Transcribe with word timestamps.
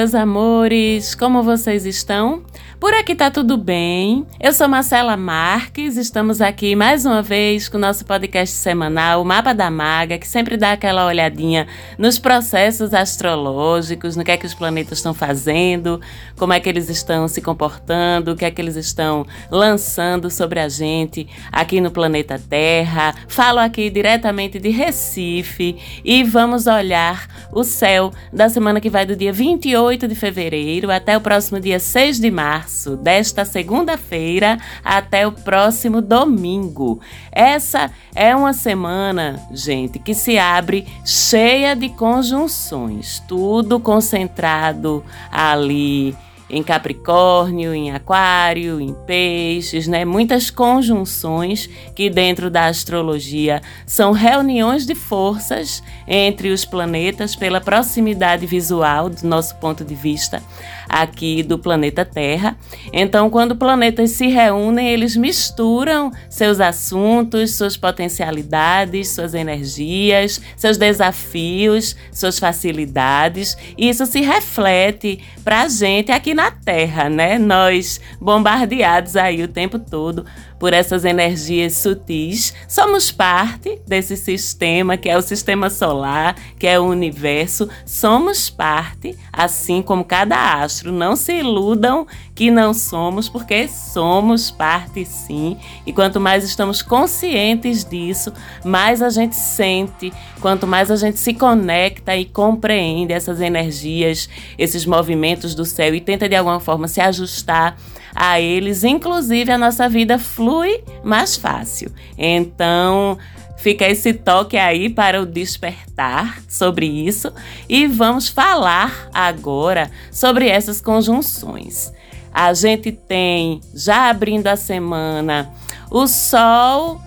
Meus 0.00 0.14
amores, 0.14 1.14
como 1.14 1.42
vocês 1.42 1.84
estão? 1.84 2.42
Por 2.80 2.94
aqui 2.94 3.14
tá 3.14 3.30
tudo 3.30 3.58
bem. 3.58 4.26
Eu 4.40 4.54
sou 4.54 4.66
Marcela 4.66 5.14
Marques, 5.14 5.98
estamos 5.98 6.40
aqui 6.40 6.74
mais 6.74 7.04
uma 7.04 7.20
vez 7.20 7.68
com 7.68 7.76
o 7.76 7.80
nosso 7.80 8.06
podcast 8.06 8.56
semanal, 8.56 9.20
o 9.20 9.24
Mapa 9.24 9.52
da 9.52 9.70
Maga, 9.70 10.16
que 10.16 10.26
sempre 10.26 10.56
dá 10.56 10.72
aquela 10.72 11.04
olhadinha 11.04 11.66
nos 11.98 12.18
processos 12.18 12.94
astrológicos, 12.94 14.16
no 14.16 14.24
que 14.24 14.30
é 14.30 14.36
que 14.38 14.46
os 14.46 14.54
planetas 14.54 14.96
estão 14.96 15.12
fazendo, 15.12 16.00
como 16.38 16.54
é 16.54 16.58
que 16.58 16.70
eles 16.70 16.88
estão 16.88 17.28
se 17.28 17.42
comportando, 17.42 18.32
o 18.32 18.36
que 18.36 18.46
é 18.46 18.50
que 18.50 18.62
eles 18.62 18.76
estão 18.76 19.26
lançando 19.50 20.30
sobre 20.30 20.58
a 20.58 20.68
gente 20.70 21.28
aqui 21.52 21.82
no 21.82 21.90
planeta 21.90 22.40
Terra. 22.48 23.14
Falo 23.28 23.58
aqui 23.58 23.90
diretamente 23.90 24.58
de 24.58 24.70
Recife 24.70 25.76
e 26.02 26.24
vamos 26.24 26.66
olhar 26.66 27.28
o 27.52 27.62
céu 27.62 28.10
da 28.32 28.48
semana 28.48 28.80
que 28.80 28.88
vai 28.88 29.04
do 29.04 29.14
dia 29.14 29.34
28 29.34 30.08
de 30.08 30.14
fevereiro 30.14 30.90
até 30.90 31.14
o 31.14 31.20
próximo 31.20 31.60
dia 31.60 31.78
6 31.78 32.18
de 32.18 32.30
março 32.30 32.69
março, 32.70 32.96
desta 32.96 33.44
segunda-feira 33.44 34.56
até 34.84 35.26
o 35.26 35.32
próximo 35.32 36.00
domingo. 36.00 37.00
Essa 37.32 37.90
é 38.14 38.34
uma 38.34 38.52
semana, 38.52 39.40
gente, 39.52 39.98
que 39.98 40.14
se 40.14 40.38
abre 40.38 40.86
cheia 41.04 41.74
de 41.74 41.88
conjunções, 41.88 43.22
tudo 43.26 43.80
concentrado 43.80 45.04
ali 45.30 46.16
em 46.52 46.64
Capricórnio, 46.64 47.72
em 47.72 47.92
Aquário, 47.92 48.80
em 48.80 48.92
Peixes, 49.06 49.86
né? 49.86 50.04
Muitas 50.04 50.50
conjunções 50.50 51.70
que 51.94 52.10
dentro 52.10 52.50
da 52.50 52.66
astrologia 52.66 53.62
são 53.86 54.10
reuniões 54.10 54.84
de 54.84 54.96
forças 54.96 55.80
entre 56.08 56.50
os 56.50 56.64
planetas 56.64 57.36
pela 57.36 57.60
proximidade 57.60 58.46
visual 58.46 59.08
do 59.08 59.26
nosso 59.28 59.54
ponto 59.56 59.84
de 59.84 59.94
vista 59.94 60.42
aqui 60.90 61.42
do 61.42 61.58
planeta 61.58 62.04
Terra. 62.04 62.56
Então, 62.92 63.30
quando 63.30 63.56
planetas 63.56 64.10
se 64.10 64.26
reúnem, 64.26 64.88
eles 64.88 65.16
misturam 65.16 66.10
seus 66.28 66.60
assuntos, 66.60 67.54
suas 67.54 67.76
potencialidades, 67.76 69.08
suas 69.08 69.32
energias, 69.32 70.40
seus 70.56 70.76
desafios, 70.76 71.94
suas 72.12 72.38
facilidades. 72.38 73.56
E 73.78 73.88
isso 73.88 74.04
se 74.04 74.20
reflete 74.20 75.20
para 75.44 75.62
a 75.62 75.68
gente 75.68 76.10
aqui 76.10 76.34
na 76.34 76.50
Terra, 76.50 77.08
né? 77.08 77.38
Nós 77.38 78.00
bombardeados 78.20 79.16
aí 79.16 79.42
o 79.42 79.48
tempo 79.48 79.78
todo 79.78 80.26
por 80.60 80.74
essas 80.74 81.06
energias 81.06 81.72
sutis. 81.78 82.54
Somos 82.68 83.10
parte 83.10 83.80
desse 83.88 84.14
sistema 84.14 84.98
que 84.98 85.08
é 85.08 85.16
o 85.16 85.22
sistema 85.22 85.70
solar, 85.70 86.36
que 86.58 86.66
é 86.66 86.78
o 86.78 86.84
universo. 86.84 87.66
Somos 87.86 88.50
parte, 88.50 89.16
assim 89.32 89.80
como 89.80 90.04
cada 90.04 90.62
astro. 90.62 90.92
Não 90.92 91.16
se 91.16 91.32
iludam 91.32 92.06
que 92.34 92.50
não 92.50 92.74
somos, 92.74 93.26
porque 93.26 93.66
somos 93.68 94.50
parte 94.50 95.06
sim. 95.06 95.56
E 95.86 95.94
quanto 95.94 96.20
mais 96.20 96.44
estamos 96.44 96.82
conscientes 96.82 97.82
disso, 97.82 98.30
mais 98.62 99.00
a 99.00 99.08
gente 99.08 99.36
sente, 99.36 100.12
quanto 100.42 100.66
mais 100.66 100.90
a 100.90 100.96
gente 100.96 101.18
se 101.18 101.32
conecta 101.32 102.14
e 102.14 102.26
compreende 102.26 103.14
essas 103.14 103.40
energias, 103.40 104.28
esses 104.58 104.84
movimentos 104.84 105.54
do 105.54 105.64
céu 105.64 105.94
e 105.94 106.02
tenta 106.02 106.28
de 106.28 106.36
alguma 106.36 106.60
forma 106.60 106.86
se 106.86 107.00
ajustar 107.00 107.78
a 108.14 108.40
eles, 108.40 108.84
inclusive 108.84 109.50
a 109.50 109.58
nossa 109.58 109.88
vida 109.88 110.18
flui 110.18 110.82
mais 111.02 111.36
fácil. 111.36 111.90
Então, 112.16 113.18
fica 113.56 113.86
esse 113.86 114.12
toque 114.12 114.56
aí 114.56 114.88
para 114.88 115.20
o 115.20 115.26
despertar 115.26 116.40
sobre 116.48 116.86
isso 116.86 117.32
e 117.68 117.86
vamos 117.86 118.28
falar 118.28 119.08
agora 119.12 119.90
sobre 120.10 120.48
essas 120.48 120.80
conjunções. 120.80 121.92
A 122.32 122.54
gente 122.54 122.92
tem, 122.92 123.60
já 123.74 124.08
abrindo 124.08 124.46
a 124.46 124.56
semana, 124.56 125.50
o 125.90 126.06
Sol 126.06 127.00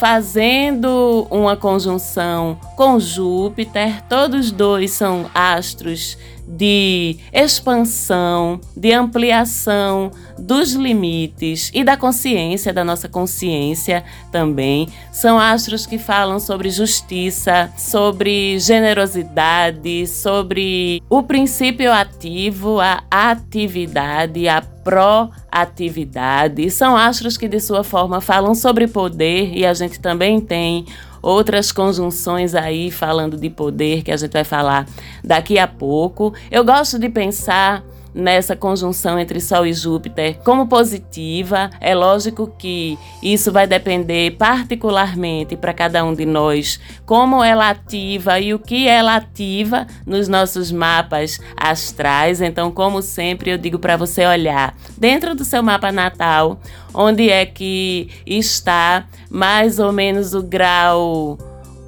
fazendo 0.00 1.26
uma 1.30 1.54
conjunção 1.54 2.58
com 2.74 2.98
Júpiter, 2.98 4.02
todos 4.08 4.50
dois 4.50 4.92
são 4.92 5.30
astros 5.34 6.16
de 6.56 7.16
expansão, 7.32 8.60
de 8.76 8.92
ampliação 8.92 10.10
dos 10.38 10.72
limites 10.72 11.70
e 11.72 11.84
da 11.84 11.96
consciência, 11.96 12.72
da 12.72 12.84
nossa 12.84 13.08
consciência 13.08 14.02
também. 14.32 14.88
São 15.12 15.38
astros 15.38 15.86
que 15.86 15.98
falam 15.98 16.40
sobre 16.40 16.70
justiça, 16.70 17.70
sobre 17.76 18.58
generosidade, 18.58 20.06
sobre 20.06 21.02
o 21.08 21.22
princípio 21.22 21.92
ativo, 21.92 22.80
a 22.80 23.02
atividade, 23.10 24.48
a 24.48 24.60
proatividade. 24.60 26.68
São 26.70 26.96
astros 26.96 27.36
que, 27.36 27.46
de 27.46 27.60
sua 27.60 27.84
forma, 27.84 28.20
falam 28.20 28.54
sobre 28.54 28.88
poder 28.88 29.56
e 29.56 29.64
a 29.64 29.74
gente 29.74 30.00
também 30.00 30.40
tem 30.40 30.86
outras 31.22 31.72
conjunções 31.72 32.54
aí 32.54 32.90
falando 32.90 33.36
de 33.36 33.50
poder 33.50 34.02
que 34.02 34.10
a 34.10 34.16
gente 34.16 34.32
vai 34.32 34.44
falar 34.44 34.86
daqui 35.22 35.58
a 35.58 35.66
pouco. 35.66 36.34
Eu 36.50 36.64
gosto 36.64 36.98
de 36.98 37.08
pensar 37.08 37.84
nessa 38.14 38.56
conjunção 38.56 39.18
entre 39.18 39.40
Sol 39.40 39.66
e 39.66 39.72
Júpiter 39.72 40.38
como 40.44 40.66
positiva. 40.66 41.70
É 41.80 41.94
lógico 41.94 42.52
que 42.58 42.98
isso 43.22 43.52
vai 43.52 43.66
depender 43.66 44.32
particularmente 44.32 45.56
para 45.56 45.72
cada 45.72 46.04
um 46.04 46.14
de 46.14 46.26
nós 46.26 46.80
como 47.06 47.42
ela 47.42 47.70
ativa 47.70 48.38
e 48.40 48.54
o 48.54 48.58
que 48.58 48.88
ela 48.88 49.16
ativa 49.16 49.86
nos 50.06 50.28
nossos 50.28 50.70
mapas 50.72 51.40
astrais. 51.56 52.40
Então, 52.40 52.70
como 52.70 53.02
sempre, 53.02 53.50
eu 53.50 53.58
digo 53.58 53.78
para 53.78 53.96
você 53.96 54.26
olhar 54.26 54.74
dentro 54.96 55.34
do 55.34 55.44
seu 55.44 55.62
mapa 55.62 55.92
natal 55.92 56.60
onde 56.92 57.30
é 57.30 57.46
que 57.46 58.08
está 58.26 59.06
mais 59.30 59.78
ou 59.78 59.92
menos 59.92 60.34
o 60.34 60.42
grau 60.42 61.38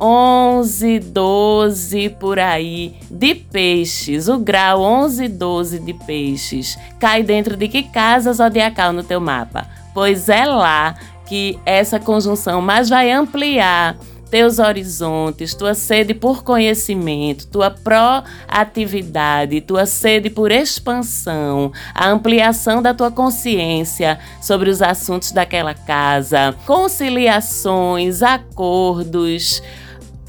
11, 0.04 0.98
12 0.98 2.08
por 2.18 2.36
aí 2.36 2.96
de 3.08 3.36
peixes. 3.36 4.26
O 4.26 4.36
grau 4.36 4.82
11, 4.82 5.28
12 5.28 5.78
de 5.78 5.94
peixes 5.94 6.76
cai 6.98 7.22
dentro 7.22 7.56
de 7.56 7.68
que 7.68 7.84
casa 7.84 8.32
zodiacal 8.32 8.92
no 8.92 9.04
teu 9.04 9.20
mapa? 9.20 9.68
Pois 9.94 10.28
é 10.28 10.44
lá 10.44 10.96
que 11.24 11.56
essa 11.64 12.00
conjunção 12.00 12.60
mais 12.60 12.88
vai 12.88 13.12
ampliar 13.12 13.96
teus 14.28 14.58
horizontes, 14.58 15.54
tua 15.54 15.74
sede 15.74 16.14
por 16.14 16.42
conhecimento, 16.42 17.46
tua 17.46 17.70
proatividade, 17.70 19.60
tua 19.60 19.84
sede 19.84 20.30
por 20.30 20.50
expansão, 20.50 21.70
a 21.94 22.08
ampliação 22.08 22.80
da 22.80 22.94
tua 22.94 23.10
consciência 23.10 24.18
sobre 24.40 24.70
os 24.70 24.80
assuntos 24.80 25.32
daquela 25.32 25.74
casa, 25.74 26.56
conciliações, 26.66 28.22
acordos, 28.22 29.62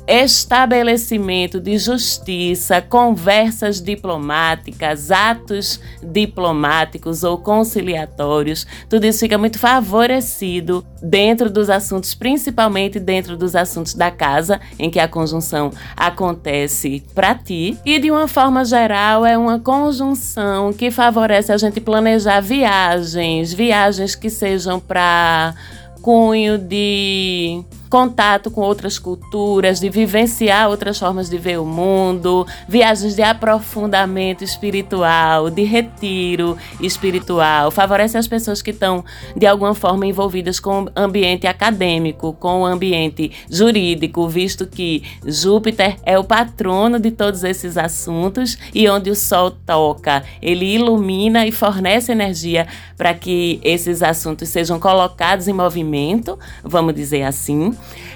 estabelecimento 0.08 1.60
de 1.60 1.78
justiça, 1.78 2.82
conversas 2.82 3.82
diplomáticas, 3.82 5.12
atos 5.12 5.80
diplomáticos 6.02 7.24
ou 7.24 7.38
conciliatórios, 7.38 8.68
tudo 8.90 9.06
isso 9.06 9.20
fica 9.20 9.38
muito 9.38 9.58
favorecido 9.58 10.86
dentro 11.02 11.50
dos 11.50 11.70
assuntos, 11.70 12.14
principalmente 12.14 13.00
dentro 13.00 13.38
dos 13.38 13.56
assuntos 13.56 13.94
da 13.94 14.12
casa, 14.12 14.60
em 14.78 14.90
que 14.90 15.00
a 15.00 15.08
conjunção 15.08 15.72
acontece 15.96 17.04
para 17.16 17.36
ti. 17.36 17.78
E 17.86 18.00
de 18.00 18.12
uma 18.12 18.28
forma 18.28 18.66
geral, 18.66 19.26
é 19.26 19.38
uma 19.38 19.60
conjunção 19.60 20.74
que 20.74 20.92
favorece 20.92 21.52
a 21.52 21.58
gente 21.58 21.80
planejar 21.80 22.42
viagens, 22.42 23.54
viagens 23.54 24.16
que 24.16 24.30
sejam 24.30 24.80
para 24.80 25.54
cunho 26.02 26.58
de 26.58 27.64
contato 27.94 28.50
com 28.50 28.62
outras 28.62 28.98
culturas, 28.98 29.80
de 29.80 29.88
vivenciar 29.88 30.68
outras 30.68 30.98
formas 30.98 31.30
de 31.30 31.38
ver 31.38 31.60
o 31.60 31.64
mundo, 31.64 32.44
viagens 32.68 33.16
de 33.16 33.22
aprofundamento 33.22 34.44
espiritual, 34.44 35.52
de 35.52 35.62
retiro 35.62 36.58
espiritual. 36.82 37.70
Favorece 37.70 38.18
as 38.18 38.28
pessoas 38.28 38.64
que 38.64 38.72
estão, 38.72 39.06
de 39.38 39.46
alguma 39.46 39.76
forma, 39.76 40.08
envolvidas 40.08 40.60
com 40.60 40.86
o 40.86 40.90
ambiente 40.96 41.46
acadêmico, 41.46 42.34
com 42.34 42.62
o 42.62 42.66
ambiente 42.66 43.32
jurídico, 43.48 44.28
visto 44.28 44.66
que 44.66 45.04
Júpiter 45.24 45.98
é 46.04 46.18
o 46.18 46.24
patrono 46.24 47.00
de 47.00 47.12
todos 47.12 47.44
esses 47.44 47.78
assuntos 47.78 48.58
e 48.74 48.90
onde 48.90 49.12
o 49.12 49.16
Sol 49.16 49.52
toca, 49.52 50.24
ele 50.42 50.66
ilumina 50.66 51.46
e 51.46 51.52
fornece 51.52 52.12
energia 52.12 52.68
para 52.98 53.14
que 53.14 53.60
esses 53.64 54.02
assuntos 54.02 54.50
sejam 54.50 54.80
colocados 54.80 55.48
em 55.48 55.54
movimento, 55.54 56.40
vamos 56.64 56.96
dizer 56.96 57.22
assim. 57.22 57.72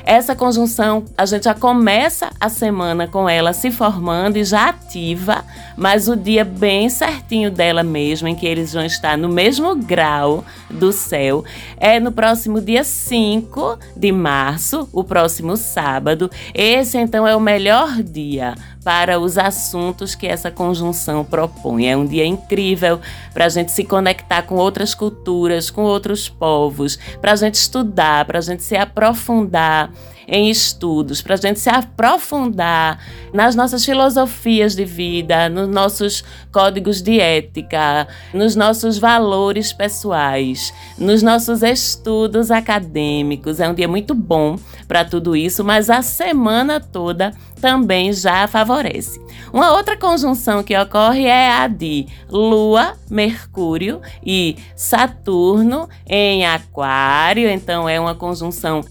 Essa 0.07 0.33
conjunção, 0.33 1.03
a 1.17 1.25
gente 1.25 1.43
já 1.43 1.53
começa 1.53 2.29
a 2.39 2.47
semana 2.47 3.07
com 3.07 3.27
ela 3.27 3.51
se 3.51 3.69
formando 3.69 4.37
e 4.37 4.43
já 4.45 4.69
ativa, 4.69 5.43
mas 5.75 6.07
o 6.07 6.15
dia 6.15 6.45
bem 6.45 6.87
certinho 6.87 7.51
dela 7.51 7.83
mesmo, 7.83 8.25
em 8.25 8.33
que 8.33 8.45
eles 8.45 8.71
vão 8.71 8.85
estar 8.85 9.17
no 9.17 9.27
mesmo 9.27 9.75
grau 9.75 10.45
do 10.69 10.93
céu, 10.93 11.43
é 11.75 11.99
no 11.99 12.13
próximo 12.13 12.61
dia 12.61 12.85
5 12.85 13.77
de 13.97 14.13
março, 14.13 14.87
o 14.93 15.03
próximo 15.03 15.57
sábado. 15.57 16.31
Esse 16.53 16.97
então 16.97 17.27
é 17.27 17.35
o 17.35 17.41
melhor 17.41 18.01
dia 18.01 18.55
para 18.87 19.19
os 19.19 19.37
assuntos 19.37 20.15
que 20.15 20.25
essa 20.25 20.49
conjunção 20.49 21.21
propõe. 21.21 21.89
É 21.89 21.97
um 21.97 22.05
dia 22.05 22.25
incrível 22.25 23.01
para 23.33 23.43
a 23.43 23.49
gente 23.49 23.69
se 23.73 23.83
conectar 23.83 24.43
com 24.43 24.55
outras 24.55 24.95
culturas, 24.95 25.69
com 25.69 25.81
outros 25.81 26.29
povos, 26.29 26.97
para 27.19 27.33
a 27.33 27.35
gente 27.35 27.55
estudar, 27.55 28.23
para 28.23 28.37
a 28.37 28.41
gente 28.41 28.63
se 28.63 28.77
aprofundar 28.77 29.91
em 30.27 30.49
estudos, 30.49 31.21
para 31.21 31.35
a 31.35 31.37
gente 31.37 31.59
se 31.59 31.69
aprofundar 31.69 32.99
nas 33.33 33.55
nossas 33.55 33.85
filosofias 33.85 34.75
de 34.75 34.83
vida, 34.83 35.47
nos 35.47 35.69
nossos 35.69 36.23
códigos 36.51 37.01
de 37.01 37.19
ética, 37.19 38.07
nos 38.33 38.55
nossos 38.55 38.97
valores 38.97 39.71
pessoais, 39.71 40.73
nos 40.97 41.23
nossos 41.23 41.63
estudos 41.63 42.51
acadêmicos. 42.51 43.59
É 43.59 43.69
um 43.69 43.73
dia 43.73 43.87
muito 43.87 44.13
bom 44.13 44.57
para 44.87 45.05
tudo 45.05 45.35
isso, 45.35 45.63
mas 45.63 45.89
a 45.89 46.01
semana 46.01 46.79
toda 46.79 47.31
também 47.61 48.11
já 48.11 48.47
favorece. 48.47 49.19
Uma 49.53 49.73
outra 49.73 49.95
conjunção 49.95 50.61
que 50.61 50.77
ocorre 50.77 51.25
é 51.25 51.51
a 51.51 51.67
de 51.67 52.05
Lua, 52.29 52.97
Mercúrio 53.09 54.01
e 54.25 54.57
Saturno 54.75 55.87
em 56.05 56.45
Aquário, 56.45 57.49
então 57.49 57.87
é 57.87 57.99
uma 57.99 58.13
conjunção 58.13 58.83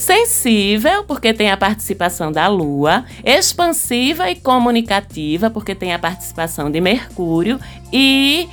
Sensível, 0.00 1.04
porque 1.04 1.34
tem 1.34 1.50
a 1.50 1.58
participação 1.58 2.32
da 2.32 2.48
Lua. 2.48 3.04
Expansiva 3.22 4.30
e 4.30 4.34
comunicativa, 4.34 5.50
porque 5.50 5.74
tem 5.74 5.92
a 5.92 5.98
participação 5.98 6.70
de 6.70 6.80
Mercúrio. 6.80 7.60
E 7.92 8.48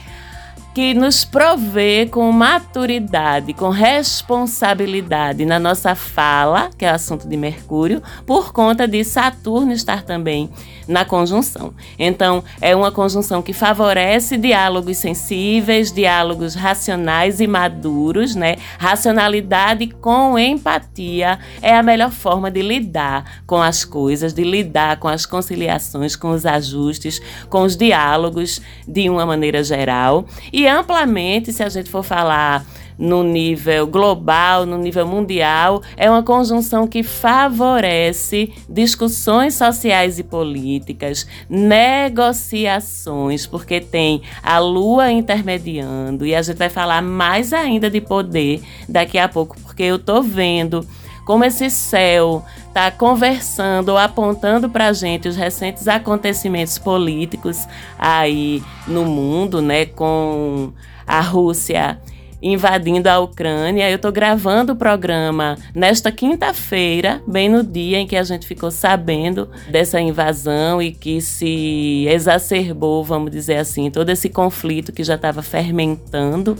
que 0.75 0.93
nos 0.93 1.23
provê 1.23 2.05
com 2.05 2.29
maturidade, 2.33 3.53
com 3.53 3.69
responsabilidade 3.69 5.45
na 5.45 5.57
nossa 5.57 5.95
fala, 5.95 6.69
que 6.77 6.83
é 6.83 6.91
o 6.91 6.95
assunto 6.95 7.29
de 7.29 7.37
Mercúrio, 7.37 8.03
por 8.25 8.51
conta 8.51 8.85
de 8.85 9.01
Saturno 9.05 9.71
estar 9.71 10.03
também 10.03 10.49
na 10.87 11.03
conjunção. 11.03 11.73
Então, 11.99 12.43
é 12.61 12.75
uma 12.75 12.91
conjunção 12.91 13.41
que 13.41 13.53
favorece 13.53 14.37
diálogos 14.37 14.97
sensíveis, 14.97 15.91
diálogos 15.91 16.55
racionais 16.55 17.39
e 17.39 17.47
maduros, 17.47 18.35
né? 18.35 18.55
Racionalidade 18.77 19.87
com 19.87 20.37
empatia 20.37 21.39
é 21.61 21.75
a 21.75 21.83
melhor 21.83 22.11
forma 22.11 22.49
de 22.49 22.61
lidar 22.61 23.41
com 23.45 23.61
as 23.61 23.83
coisas, 23.83 24.33
de 24.33 24.43
lidar 24.43 24.97
com 24.97 25.07
as 25.07 25.25
conciliações, 25.25 26.15
com 26.15 26.31
os 26.31 26.45
ajustes, 26.45 27.21
com 27.49 27.63
os 27.63 27.75
diálogos 27.75 28.61
de 28.87 29.09
uma 29.09 29.25
maneira 29.25 29.63
geral. 29.63 30.25
E 30.51 30.67
amplamente, 30.67 31.51
se 31.51 31.63
a 31.63 31.69
gente 31.69 31.89
for 31.89 32.03
falar 32.03 32.65
no 32.97 33.23
nível 33.23 33.85
global, 33.85 34.65
no 34.65 34.77
nível 34.77 35.05
mundial, 35.05 35.81
é 35.95 36.09
uma 36.09 36.23
conjunção 36.23 36.87
que 36.87 37.03
favorece 37.03 38.51
discussões 38.67 39.53
sociais 39.53 40.17
e 40.19 40.23
políticas, 40.23 41.27
negociações, 41.49 43.45
porque 43.45 43.79
tem 43.79 44.21
a 44.41 44.57
lua 44.59 45.11
intermediando 45.11 46.25
e 46.25 46.33
a 46.33 46.41
gente 46.41 46.57
vai 46.57 46.69
falar 46.69 47.01
mais 47.01 47.53
ainda 47.53 47.89
de 47.89 48.01
poder 48.01 48.61
daqui 48.89 49.17
a 49.17 49.27
pouco, 49.27 49.55
porque 49.61 49.83
eu 49.83 49.99
tô 49.99 50.21
vendo 50.21 50.85
como 51.25 51.43
esse 51.43 51.69
céu 51.69 52.45
está 52.69 52.89
conversando 52.89 53.89
ou 53.89 53.97
apontando 53.97 54.69
para 54.69 54.87
a 54.87 54.93
gente 54.93 55.27
os 55.27 55.35
recentes 55.35 55.87
acontecimentos 55.87 56.77
políticos 56.77 57.67
aí 57.99 58.63
no 58.87 59.03
mundo, 59.03 59.61
né, 59.61 59.85
com 59.87 60.71
a 61.05 61.19
Rússia 61.19 61.99
invadindo 62.41 63.09
a 63.09 63.19
Ucrânia. 63.19 63.89
Eu 63.89 63.95
estou 63.95 64.11
gravando 64.11 64.73
o 64.73 64.75
programa 64.75 65.57
nesta 65.73 66.11
quinta-feira, 66.11 67.21
bem 67.27 67.49
no 67.49 67.63
dia 67.63 67.97
em 67.97 68.07
que 68.07 68.15
a 68.15 68.23
gente 68.23 68.45
ficou 68.45 68.71
sabendo 68.71 69.49
dessa 69.69 69.99
invasão 69.99 70.81
e 70.81 70.91
que 70.91 71.21
se 71.21 72.05
exacerbou, 72.07 73.03
vamos 73.03 73.31
dizer 73.31 73.57
assim, 73.57 73.89
todo 73.89 74.09
esse 74.09 74.29
conflito 74.29 74.91
que 74.91 75.03
já 75.03 75.15
estava 75.15 75.41
fermentando 75.41 76.57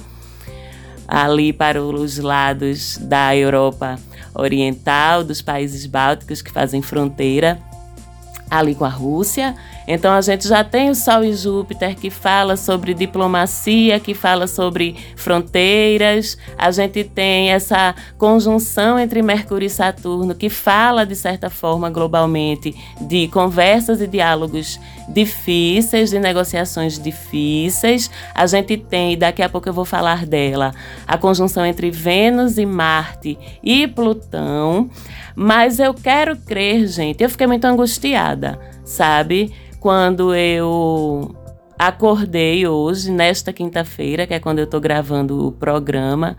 ali 1.08 1.54
para 1.54 1.82
os 1.82 2.18
lados 2.18 2.98
da 2.98 3.36
Europa 3.36 3.98
Oriental, 4.34 5.24
dos 5.24 5.42
países 5.42 5.86
bálticos 5.86 6.42
que 6.42 6.52
fazem 6.52 6.82
fronteira 6.82 7.60
ali 8.50 8.76
com 8.76 8.86
a 8.86 8.90
Rússia. 8.90 9.56
Então 9.88 10.14
a 10.14 10.20
gente 10.20 10.46
já 10.46 10.64
tem 10.66 10.90
o 10.90 10.96
Sol 10.96 11.24
e 11.24 11.34
Júpiter 11.34 11.96
que 11.96 12.10
fala 12.10 12.58
sobre 12.58 12.94
diplomacia, 12.94 14.00
que 14.00 14.14
fala 14.14 14.46
sobre 14.46 14.96
fronteiras. 15.16 16.38
A 16.58 16.70
gente 16.72 17.06
tem 17.06 17.52
essa 17.52 17.96
conjunção 18.18 19.00
entre 19.00 19.22
Mercúrio 19.22 19.66
e 19.66 19.70
Saturno 19.70 20.36
que 20.36 20.50
fala 20.50 21.06
de 21.06 21.16
certa 21.16 21.50
forma 21.50 21.90
globalmente 21.90 22.76
de 23.00 23.30
conversas 23.30 24.02
e 24.02 24.08
diálogos 24.08 24.78
difíceis, 25.08 26.10
de 26.10 26.20
negociações 26.20 27.00
difíceis. 27.00 28.12
A 28.36 28.46
gente 28.46 28.76
tem, 28.76 29.18
daqui 29.18 29.42
a 29.42 29.48
pouco 29.48 29.70
eu 29.70 29.74
vou 29.74 29.86
falar 29.86 30.26
dela, 30.26 30.74
a 31.08 31.18
conjunção 31.18 31.66
entre 31.66 31.90
Vênus 31.90 32.58
e 32.58 32.66
Marte 32.66 33.38
e 33.64 33.88
Plutão. 33.88 34.90
Mas 35.34 35.80
eu 35.80 35.94
quero 35.94 36.36
crer, 36.36 36.88
gente, 36.88 37.24
eu 37.24 37.30
fiquei 37.30 37.48
muito 37.48 37.66
angustiada, 37.66 38.60
sabe? 38.84 39.54
Quando 39.88 40.36
eu 40.36 41.34
acordei 41.80 42.68
hoje, 42.68 43.10
nesta 43.10 43.54
quinta-feira, 43.54 44.28
que 44.28 44.34
é 44.34 44.40
quando 44.40 44.60
eu 44.60 44.66
estou 44.66 44.82
gravando 44.82 45.48
o 45.48 45.50
programa, 45.50 46.36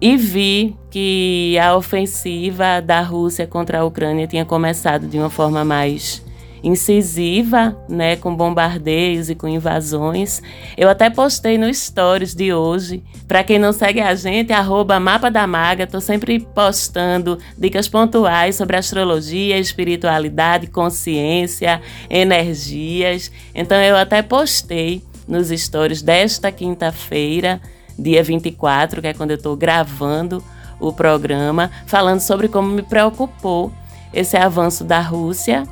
e 0.00 0.16
vi 0.16 0.76
que 0.88 1.58
a 1.58 1.74
ofensiva 1.74 2.80
da 2.80 3.00
Rússia 3.00 3.44
contra 3.44 3.80
a 3.80 3.84
Ucrânia 3.84 4.28
tinha 4.28 4.44
começado 4.44 5.08
de 5.08 5.18
uma 5.18 5.28
forma 5.28 5.64
mais 5.64 6.24
incisiva, 6.62 7.76
né, 7.88 8.16
com 8.16 8.34
bombardeios 8.34 9.28
e 9.28 9.34
com 9.34 9.48
invasões. 9.48 10.40
Eu 10.76 10.88
até 10.88 11.10
postei 11.10 11.58
no 11.58 11.72
stories 11.72 12.34
de 12.34 12.52
hoje. 12.52 13.02
Para 13.26 13.42
quem 13.42 13.58
não 13.58 13.72
segue 13.72 14.00
a 14.00 14.14
gente, 14.14 14.52
arroba 14.52 15.00
Mapa 15.00 15.30
da 15.30 15.46
Maga, 15.46 15.86
tô 15.86 16.00
sempre 16.00 16.38
postando 16.38 17.38
dicas 17.58 17.88
pontuais 17.88 18.56
sobre 18.56 18.76
astrologia, 18.76 19.58
espiritualidade, 19.58 20.68
consciência, 20.68 21.80
energias. 22.08 23.32
Então 23.54 23.76
eu 23.78 23.96
até 23.96 24.22
postei 24.22 25.02
nos 25.26 25.48
stories 25.48 26.02
desta 26.02 26.52
quinta-feira, 26.52 27.60
dia 27.98 28.22
24, 28.22 29.00
que 29.00 29.08
é 29.08 29.14
quando 29.14 29.32
eu 29.32 29.36
estou 29.36 29.56
gravando 29.56 30.42
o 30.78 30.92
programa, 30.92 31.70
falando 31.86 32.20
sobre 32.20 32.48
como 32.48 32.68
me 32.68 32.82
preocupou 32.82 33.72
esse 34.12 34.36
avanço 34.36 34.84
da 34.84 35.00
Rússia 35.00 35.66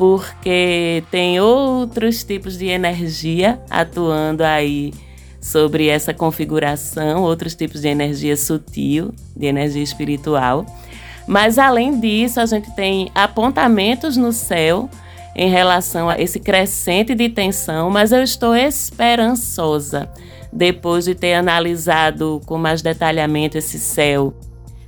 porque 0.00 1.04
tem 1.10 1.40
outros 1.40 2.24
tipos 2.24 2.56
de 2.56 2.68
energia 2.68 3.60
atuando 3.68 4.42
aí 4.42 4.94
sobre 5.42 5.88
essa 5.88 6.14
configuração, 6.14 7.22
outros 7.22 7.54
tipos 7.54 7.82
de 7.82 7.88
energia 7.88 8.34
sutil, 8.34 9.12
de 9.36 9.44
energia 9.44 9.82
espiritual. 9.82 10.64
Mas 11.26 11.58
além 11.58 12.00
disso, 12.00 12.40
a 12.40 12.46
gente 12.46 12.74
tem 12.74 13.10
apontamentos 13.14 14.16
no 14.16 14.32
céu 14.32 14.88
em 15.36 15.50
relação 15.50 16.08
a 16.08 16.18
esse 16.18 16.40
crescente 16.40 17.14
de 17.14 17.28
tensão, 17.28 17.90
mas 17.90 18.10
eu 18.10 18.22
estou 18.22 18.56
esperançosa 18.56 20.08
depois 20.50 21.04
de 21.04 21.14
ter 21.14 21.34
analisado 21.34 22.40
com 22.46 22.56
mais 22.56 22.80
detalhamento 22.80 23.58
esse 23.58 23.78
céu 23.78 24.32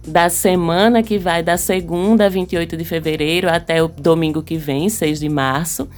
da 0.07 0.29
semana 0.29 1.03
que 1.03 1.19
vai 1.19 1.43
da 1.43 1.57
segunda, 1.57 2.29
28 2.29 2.77
de 2.77 2.85
fevereiro, 2.85 3.49
até 3.49 3.83
o 3.83 3.89
domingo 3.89 4.43
que 4.43 4.57
vem, 4.57 4.89
6 4.89 5.21
de 5.21 5.29
março. 5.29 5.89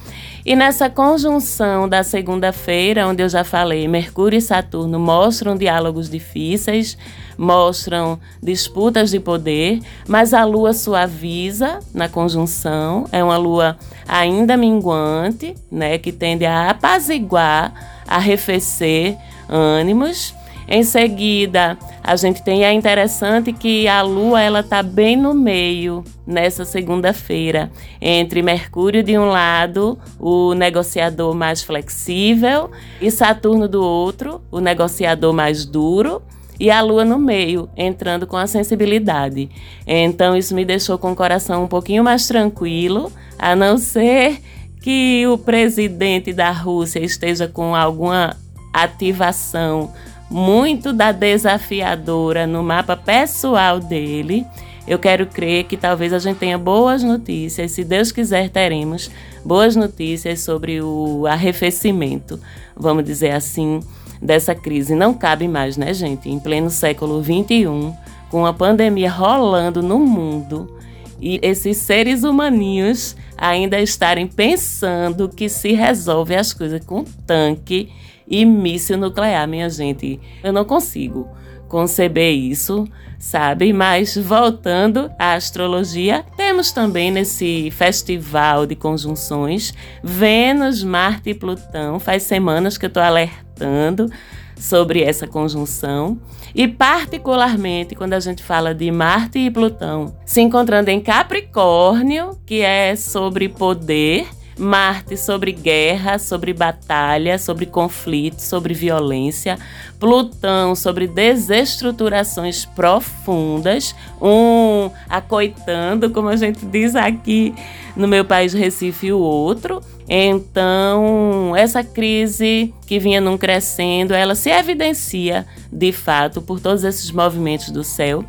E 0.44 0.54
nessa 0.54 0.90
conjunção 0.90 1.88
da 1.88 2.02
segunda-feira, 2.02 3.06
onde 3.08 3.22
eu 3.22 3.28
já 3.30 3.42
falei, 3.44 3.88
Mercúrio 3.88 4.36
e 4.36 4.42
Saturno 4.42 4.98
mostram 4.98 5.56
diálogos 5.56 6.10
difíceis, 6.10 6.98
mostram 7.38 8.20
disputas 8.42 9.10
de 9.10 9.18
poder, 9.18 9.80
mas 10.06 10.34
a 10.34 10.44
lua 10.44 10.74
suaviza 10.74 11.80
na 11.94 12.08
conjunção, 12.08 13.06
é 13.10 13.24
uma 13.24 13.38
lua 13.38 13.78
ainda 14.06 14.54
minguante, 14.54 15.54
né, 15.70 15.96
que 15.96 16.12
tende 16.12 16.44
a 16.44 16.70
apaziguar, 16.70 18.02
arrefecer 18.06 19.16
ânimos. 19.48 20.34
Em 20.66 20.82
seguida, 20.82 21.78
a 22.02 22.16
gente 22.16 22.42
tem 22.42 22.64
é 22.64 22.72
interessante 22.72 23.52
que 23.52 23.86
a 23.86 24.02
Lua 24.02 24.40
ela 24.40 24.62
tá 24.62 24.82
bem 24.82 25.16
no 25.16 25.34
meio 25.34 26.02
nessa 26.26 26.64
segunda-feira 26.64 27.70
entre 28.00 28.42
Mercúrio 28.42 29.02
de 29.02 29.18
um 29.18 29.26
lado, 29.26 29.98
o 30.18 30.54
negociador 30.54 31.34
mais 31.34 31.62
flexível, 31.62 32.70
e 33.00 33.10
Saturno 33.10 33.68
do 33.68 33.82
outro, 33.82 34.42
o 34.50 34.60
negociador 34.60 35.32
mais 35.32 35.66
duro 35.66 36.22
e 36.58 36.70
a 36.70 36.80
lua 36.80 37.04
no 37.04 37.18
meio, 37.18 37.68
entrando 37.76 38.26
com 38.26 38.36
a 38.36 38.46
sensibilidade. 38.46 39.50
Então 39.86 40.36
isso 40.36 40.54
me 40.54 40.64
deixou 40.64 40.96
com 40.96 41.12
o 41.12 41.16
coração 41.16 41.64
um 41.64 41.68
pouquinho 41.68 42.04
mais 42.04 42.26
tranquilo, 42.26 43.12
a 43.38 43.56
não 43.56 43.76
ser 43.76 44.40
que 44.80 45.26
o 45.26 45.36
presidente 45.36 46.32
da 46.32 46.50
Rússia 46.50 47.00
esteja 47.00 47.48
com 47.48 47.74
alguma 47.74 48.36
ativação 48.72 49.92
muito 50.30 50.92
da 50.92 51.12
desafiadora 51.12 52.46
no 52.46 52.62
mapa 52.62 52.96
pessoal 52.96 53.80
dele. 53.80 54.46
eu 54.86 54.98
quero 54.98 55.26
crer 55.26 55.64
que 55.64 55.76
talvez 55.76 56.12
a 56.12 56.18
gente 56.18 56.38
tenha 56.38 56.58
boas 56.58 57.02
notícias, 57.02 57.72
se 57.72 57.82
Deus 57.84 58.12
quiser, 58.12 58.50
teremos 58.50 59.10
boas 59.44 59.74
notícias 59.76 60.40
sobre 60.40 60.80
o 60.82 61.26
arrefecimento, 61.26 62.38
vamos 62.76 63.04
dizer 63.04 63.30
assim, 63.30 63.80
dessa 64.20 64.54
crise. 64.54 64.94
Não 64.94 65.14
cabe 65.14 65.48
mais, 65.48 65.76
né, 65.76 65.92
gente? 65.94 66.28
Em 66.28 66.38
pleno 66.38 66.70
século 66.70 67.22
XXI, 67.22 67.94
com 68.30 68.44
a 68.44 68.52
pandemia 68.52 69.10
rolando 69.10 69.82
no 69.82 69.98
mundo 69.98 70.78
e 71.20 71.38
esses 71.42 71.78
seres 71.78 72.22
humaninhos 72.22 73.16
ainda 73.36 73.80
estarem 73.80 74.26
pensando 74.26 75.28
que 75.28 75.48
se 75.48 75.72
resolve 75.72 76.34
as 76.34 76.52
coisas 76.52 76.84
com 76.84 77.04
tanque 77.26 77.90
e 78.26 78.44
míssil 78.44 78.96
nuclear, 78.96 79.46
minha 79.46 79.68
gente. 79.68 80.20
Eu 80.42 80.52
não 80.52 80.64
consigo 80.64 81.28
conceber 81.68 82.32
isso, 82.32 82.86
sabe? 83.18 83.72
Mas 83.72 84.16
voltando 84.16 85.10
à 85.18 85.34
astrologia, 85.34 86.24
temos 86.36 86.70
também 86.70 87.10
nesse 87.10 87.70
festival 87.70 88.66
de 88.66 88.76
conjunções 88.76 89.74
Vênus, 90.02 90.82
Marte 90.82 91.30
e 91.30 91.34
Plutão. 91.34 91.98
Faz 91.98 92.22
semanas 92.22 92.78
que 92.78 92.84
eu 92.84 92.88
estou 92.88 93.02
alertando 93.02 94.08
sobre 94.56 95.02
essa 95.02 95.26
conjunção. 95.26 96.18
E, 96.54 96.68
particularmente, 96.68 97.96
quando 97.96 98.12
a 98.12 98.20
gente 98.20 98.42
fala 98.42 98.72
de 98.72 98.90
Marte 98.90 99.40
e 99.40 99.50
Plutão 99.50 100.14
se 100.24 100.40
encontrando 100.40 100.88
em 100.90 101.00
Capricórnio, 101.00 102.38
que 102.46 102.60
é 102.60 102.94
sobre 102.94 103.48
poder 103.48 104.28
Marte 104.56 105.16
sobre 105.16 105.52
guerra, 105.52 106.18
sobre 106.18 106.52
batalha, 106.52 107.38
sobre 107.38 107.66
conflito, 107.66 108.40
sobre 108.40 108.74
violência. 108.74 109.58
Plutão 109.98 110.74
sobre 110.74 111.06
desestruturações 111.06 112.64
profundas, 112.64 113.94
um 114.20 114.90
acoitando, 115.08 116.10
como 116.10 116.28
a 116.28 116.36
gente 116.36 116.64
diz 116.66 116.94
aqui 116.94 117.54
no 117.96 118.06
meu 118.06 118.24
país 118.24 118.52
Recife, 118.52 119.12
o 119.12 119.18
outro. 119.18 119.80
Então, 120.08 121.54
essa 121.56 121.82
crise 121.82 122.74
que 122.86 122.98
vinha 122.98 123.20
num 123.20 123.38
crescendo, 123.38 124.12
ela 124.12 124.34
se 124.34 124.50
evidencia 124.50 125.46
de 125.72 125.92
fato 125.92 126.42
por 126.42 126.60
todos 126.60 126.84
esses 126.84 127.10
movimentos 127.10 127.70
do 127.70 127.82
céu 127.82 128.24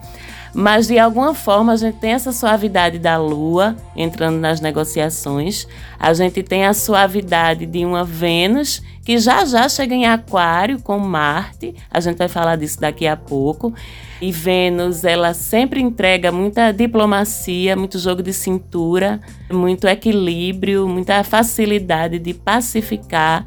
mas 0.56 0.88
de 0.88 0.98
alguma 0.98 1.34
forma 1.34 1.74
a 1.74 1.76
gente 1.76 1.98
tem 1.98 2.12
essa 2.12 2.32
suavidade 2.32 2.98
da 2.98 3.18
lua 3.18 3.76
entrando 3.94 4.38
nas 4.40 4.62
negociações, 4.62 5.68
a 6.00 6.14
gente 6.14 6.42
tem 6.42 6.66
a 6.66 6.74
suavidade 6.74 7.66
de 7.66 7.84
uma 7.84 8.06
Vênus 8.06 8.82
que 9.04 9.18
já 9.18 9.44
já 9.44 9.68
chega 9.68 9.94
em 9.94 10.06
Aquário 10.06 10.82
com 10.82 10.98
Marte, 10.98 11.76
a 11.92 12.00
gente 12.00 12.18
vai 12.18 12.30
falar 12.30 12.56
disso 12.56 12.80
daqui 12.80 13.06
a 13.06 13.18
pouco. 13.18 13.74
E 14.22 14.32
Vênus, 14.32 15.04
ela 15.04 15.34
sempre 15.34 15.82
entrega 15.82 16.32
muita 16.32 16.72
diplomacia, 16.72 17.76
muito 17.76 18.00
jogo 18.00 18.24
de 18.24 18.32
cintura, 18.32 19.20
muito 19.52 19.88
equilíbrio, 19.88 20.88
muita 20.88 21.22
facilidade 21.24 22.18
de 22.18 22.34
pacificar 22.34 23.46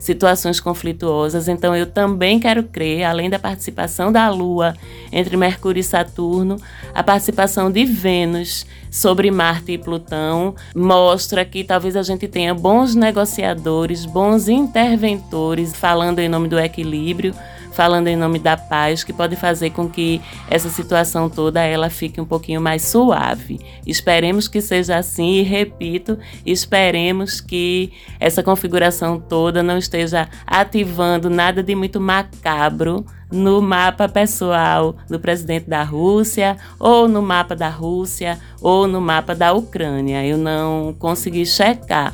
situações 0.00 0.58
conflituosas. 0.58 1.46
Então, 1.46 1.76
eu 1.76 1.86
também 1.86 2.40
quero 2.40 2.64
crer, 2.64 3.04
além 3.04 3.30
da 3.30 3.38
participação 3.38 4.10
da 4.10 4.28
Lua 4.30 4.74
entre 5.12 5.36
Mercúrio 5.36 5.80
e 5.80 5.84
Saturno, 5.84 6.56
a 6.92 7.02
participação 7.02 7.70
de 7.70 7.84
Vênus 7.84 8.66
sobre 8.90 9.30
Marte 9.30 9.72
e 9.72 9.78
Plutão 9.78 10.56
mostra 10.74 11.44
que 11.44 11.62
talvez 11.62 11.94
a 11.94 12.02
gente 12.02 12.26
tenha 12.26 12.54
bons 12.54 12.94
negociadores, 12.94 14.06
bons 14.06 14.48
interventores, 14.48 15.76
falando 15.76 16.18
em 16.18 16.28
nome 16.28 16.48
do 16.48 16.58
equilíbrio 16.58 17.34
falando 17.80 18.08
em 18.08 18.16
nome 18.16 18.38
da 18.38 18.58
paz, 18.58 19.02
que 19.02 19.10
pode 19.10 19.36
fazer 19.36 19.70
com 19.70 19.88
que 19.88 20.20
essa 20.50 20.68
situação 20.68 21.30
toda 21.30 21.62
ela 21.62 21.88
fique 21.88 22.20
um 22.20 22.26
pouquinho 22.26 22.60
mais 22.60 22.82
suave. 22.82 23.58
Esperemos 23.86 24.46
que 24.46 24.60
seja 24.60 24.98
assim 24.98 25.36
e 25.36 25.42
repito, 25.42 26.18
esperemos 26.44 27.40
que 27.40 27.90
essa 28.20 28.42
configuração 28.42 29.18
toda 29.18 29.62
não 29.62 29.78
esteja 29.78 30.28
ativando 30.46 31.30
nada 31.30 31.62
de 31.62 31.74
muito 31.74 31.98
macabro 31.98 33.06
no 33.32 33.62
mapa 33.62 34.06
pessoal 34.06 34.94
do 35.08 35.18
presidente 35.18 35.70
da 35.70 35.82
Rússia, 35.82 36.58
ou 36.78 37.08
no 37.08 37.22
mapa 37.22 37.56
da 37.56 37.70
Rússia, 37.70 38.38
ou 38.60 38.86
no 38.86 39.00
mapa 39.00 39.34
da 39.34 39.54
Ucrânia. 39.54 40.22
Eu 40.26 40.36
não 40.36 40.94
consegui 40.98 41.46
checar 41.46 42.12